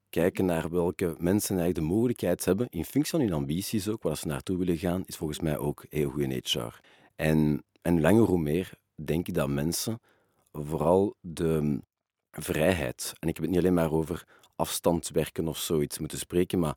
Kijken 0.08 0.44
naar 0.44 0.70
welke 0.70 1.14
mensen 1.18 1.58
eigenlijk 1.58 1.88
de 1.88 1.94
mogelijkheid 1.94 2.44
hebben, 2.44 2.66
in 2.70 2.84
functie 2.84 3.10
van 3.18 3.20
hun 3.20 3.32
ambities 3.32 3.88
ook, 3.88 4.02
waar 4.02 4.16
ze 4.16 4.26
naartoe 4.26 4.58
willen 4.58 4.78
gaan, 4.78 5.02
is 5.06 5.16
volgens 5.16 5.40
mij 5.40 5.58
ook 5.58 5.84
heel 5.88 6.10
goed 6.10 6.22
in 6.22 6.42
HR. 6.44 6.80
En, 7.16 7.64
en 7.82 8.00
langer 8.00 8.22
hoe 8.22 8.40
meer 8.40 8.72
denk 8.94 9.28
ik 9.28 9.34
dat 9.34 9.48
mensen 9.48 10.00
vooral 10.52 11.14
de 11.20 11.80
vrijheid, 12.30 13.12
en 13.18 13.28
ik 13.28 13.34
heb 13.34 13.44
het 13.44 13.54
niet 13.54 13.58
alleen 13.58 13.74
maar 13.74 13.92
over 13.92 14.24
afstandswerken 14.56 15.48
of 15.48 15.58
zoiets 15.58 15.98
moeten 15.98 16.18
spreken, 16.18 16.58
maar 16.58 16.74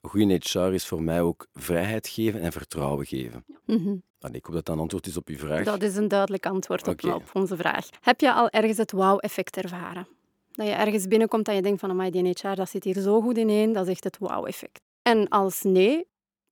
goede 0.00 0.40
HR 0.42 0.58
is 0.58 0.86
voor 0.86 1.02
mij 1.02 1.20
ook 1.20 1.46
vrijheid 1.52 2.08
geven 2.08 2.40
en 2.40 2.52
vertrouwen 2.52 3.06
geven. 3.06 3.44
Mm 3.66 4.02
ik 4.32 4.44
hoop 4.44 4.54
dat 4.54 4.66
dat 4.66 4.74
een 4.74 4.80
antwoord 4.80 5.06
is 5.06 5.16
op 5.16 5.28
uw 5.28 5.36
vraag. 5.36 5.64
Dat 5.64 5.82
is 5.82 5.96
een 5.96 6.08
duidelijk 6.08 6.46
antwoord 6.46 6.88
op, 6.88 7.04
op 7.04 7.30
onze 7.32 7.56
vraag. 7.56 7.88
Heb 8.00 8.20
je 8.20 8.32
al 8.32 8.50
ergens 8.50 8.78
het 8.78 8.92
wauw-effect 8.92 9.56
ervaren? 9.56 10.06
Dat 10.52 10.66
je 10.66 10.72
ergens 10.72 11.06
binnenkomt 11.06 11.48
en 11.48 11.54
je 11.54 11.62
denkt 11.62 11.80
van, 11.80 12.10
die 12.10 12.28
HR, 12.28 12.54
dat 12.54 12.68
zit 12.68 12.84
hier 12.84 13.00
zo 13.00 13.20
goed 13.20 13.38
ineen, 13.38 13.72
dat 13.72 13.86
is 13.86 13.92
echt 13.92 14.04
het 14.04 14.18
wauw-effect. 14.18 14.80
En 15.02 15.28
als 15.28 15.62
nee, 15.62 16.06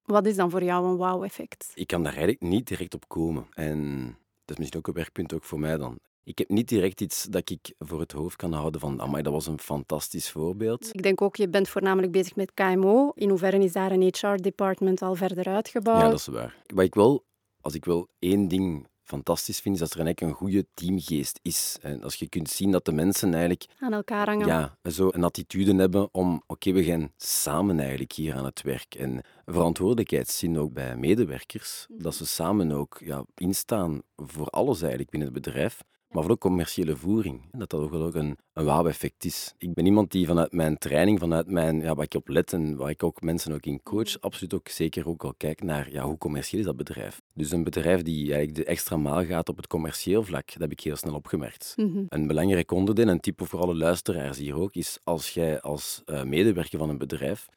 wat 0.05 0.27
is 0.27 0.37
dan 0.37 0.51
voor 0.51 0.63
jou 0.63 0.87
een 0.87 0.97
wauw-effect? 0.97 1.71
Ik 1.75 1.87
kan 1.87 2.03
daar 2.03 2.13
eigenlijk 2.13 2.43
niet 2.43 2.69
direct 2.69 2.95
op 2.95 3.09
komen. 3.09 3.47
En 3.55 4.05
dat 4.45 4.51
is 4.51 4.57
misschien 4.57 4.79
ook 4.79 4.87
een 4.87 4.95
werkpunt 4.95 5.35
ook 5.35 5.45
voor 5.45 5.61
mij 5.61 5.77
dan. 5.77 5.99
Ik 6.25 6.39
heb 6.39 6.49
niet 6.49 6.69
direct 6.69 7.01
iets 7.01 7.25
dat 7.25 7.51
ik 7.51 7.75
voor 7.79 8.01
het 8.01 8.13
hoofd 8.13 8.37
kan 8.37 8.53
houden 8.53 8.81
van, 8.81 9.01
amai, 9.01 9.23
dat 9.23 9.33
was 9.33 9.47
een 9.47 9.61
fantastisch 9.61 10.31
voorbeeld. 10.31 10.95
Ik 10.95 11.03
denk 11.03 11.23
ook, 11.23 11.37
je 11.37 11.49
bent 11.49 11.69
voornamelijk 11.69 12.13
bezig 12.13 12.37
met 12.37 12.55
KMO. 12.55 13.13
In 13.15 13.29
hoeverre 13.29 13.59
is 13.59 13.73
daar 13.73 13.93
een 13.93 14.03
HR-department 14.03 15.03
al 15.03 15.15
verder 15.15 15.47
uitgebouwd? 15.47 16.01
Ja, 16.01 16.09
dat 16.09 16.19
is 16.19 16.27
waar. 16.27 16.57
Wat 16.75 16.85
ik 16.85 16.95
wel, 16.95 17.25
als 17.61 17.75
ik 17.75 17.85
wel 17.85 18.09
één 18.19 18.49
ding 18.49 18.87
fantastisch 19.03 19.61
vind, 19.61 19.75
is 19.75 19.81
dat 19.81 19.91
er 19.91 20.01
eigenlijk 20.01 20.33
een 20.33 20.39
goede 20.39 20.67
teamgeest 20.75 21.39
is. 21.43 21.79
En 21.81 22.03
als 22.03 22.15
je 22.15 22.29
kunt 22.29 22.51
zien 22.51 22.71
dat 22.71 22.85
de 22.85 22.93
mensen 22.93 23.33
eigenlijk... 23.33 23.67
Aan 23.79 23.93
elkaar 23.93 24.27
hangen. 24.27 24.47
Ja, 24.47 24.77
zo 24.91 25.09
een 25.13 25.25
attitude 25.25 25.75
hebben 25.75 26.09
om, 26.15 26.43
oké, 26.47 26.73
we 26.73 26.85
gaan 26.85 27.13
samen 27.17 27.79
eigenlijk 27.79 28.13
hier 28.13 28.35
aan 28.35 28.45
het 28.45 28.63
werk. 28.63 28.95
En 28.95 29.21
verantwoordelijkheid 29.47 30.29
zien 30.29 30.59
ook 30.59 30.73
bij 30.73 30.97
medewerkers, 30.97 31.87
dat 31.89 32.15
ze 32.15 32.27
samen 32.27 32.73
ook 32.73 33.01
ja, 33.05 33.25
instaan 33.35 34.03
voor 34.17 34.47
alles 34.47 34.81
eigenlijk 34.81 35.11
binnen 35.11 35.35
het 35.35 35.43
bedrijf 35.43 35.83
maar 36.13 36.23
voor 36.23 36.33
de 36.33 36.39
commerciële 36.39 36.97
voering. 36.97 37.41
Dat 37.51 37.71
dat 37.71 37.81
ook 37.81 37.91
wel 37.91 38.03
ook 38.03 38.15
een, 38.15 38.37
een 38.53 38.65
wauw-effect 38.65 39.25
is. 39.25 39.55
Ik 39.59 39.75
ben 39.75 39.87
iemand 39.87 40.11
die 40.11 40.27
vanuit 40.27 40.53
mijn 40.53 40.79
training, 40.79 41.19
vanuit 41.19 41.51
mijn, 41.51 41.81
ja, 41.81 41.95
waar 41.95 42.05
ik 42.05 42.15
op 42.15 42.29
let 42.29 42.53
en 42.53 42.77
waar 42.77 42.91
ik 42.91 43.03
ook 43.03 43.21
mensen 43.21 43.53
ook 43.53 43.67
in 43.67 43.83
coach, 43.83 44.21
absoluut 44.21 44.55
ook 44.55 44.69
zeker 44.69 45.09
ook 45.09 45.25
al 45.25 45.35
kijk 45.37 45.63
naar 45.63 45.93
ja, 45.93 46.05
hoe 46.05 46.19
commercieel 46.19 46.61
is 46.61 46.67
dat 46.67 46.77
bedrijf. 46.77 47.21
Dus 47.35 47.51
een 47.51 47.65
bedrijf 47.65 48.03
die 48.03 48.35
eigenlijk 48.35 48.55
de 48.55 48.65
extra 48.65 48.97
maal 48.97 49.25
gaat 49.25 49.49
op 49.49 49.57
het 49.57 49.67
commercieel 49.67 50.23
vlak, 50.23 50.47
dat 50.47 50.61
heb 50.61 50.73
ik 50.73 50.81
heel 50.81 50.97
snel 50.97 51.15
opgemerkt. 51.15 51.73
Mhm. 51.77 52.05
Een 52.09 52.27
belangrijk 52.27 52.71
onderdeel, 52.71 53.09
en 53.09 53.21
type 53.21 53.45
voor 53.45 53.61
alle 53.61 53.75
luisteraars 53.75 54.39
hier 54.39 54.55
ook, 54.55 54.75
is 54.75 54.99
als 55.05 55.31
jij 55.31 55.61
als 55.61 56.03
uh, 56.07 56.23
medewerker 56.23 56.79
van 56.79 56.89
een 56.89 56.99
bedrijf 56.99 57.49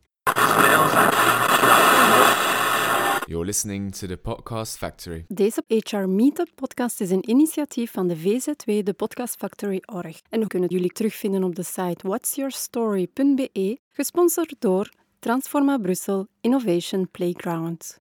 You're 3.30 3.46
listening 3.46 3.92
to 3.92 4.08
the 4.08 4.18
Podcast 4.18 4.78
Factory. 4.78 5.26
Deze 5.28 5.64
HR 5.68 5.98
Meetup 5.98 6.50
podcast 6.56 7.02
is 7.02 7.10
een 7.10 7.30
initiatief 7.30 7.92
van 7.92 8.08
de 8.08 8.18
VZW, 8.18 8.84
de 8.84 8.94
Podcast 8.94 9.36
Factory 9.36 9.82
Org. 9.86 10.22
En 10.30 10.40
we 10.40 10.48
kunnen 10.48 10.70
jullie 10.70 10.92
terugvinden 10.92 11.44
op 11.44 11.56
de 11.56 11.64
site 11.64 12.08
whatsyourstory.be, 12.08 13.80
gesponsord 13.92 14.56
door 14.60 14.90
Transforma 15.20 15.78
Brussel 15.78 16.28
Innovation 16.42 17.10
Playground. 17.12 17.98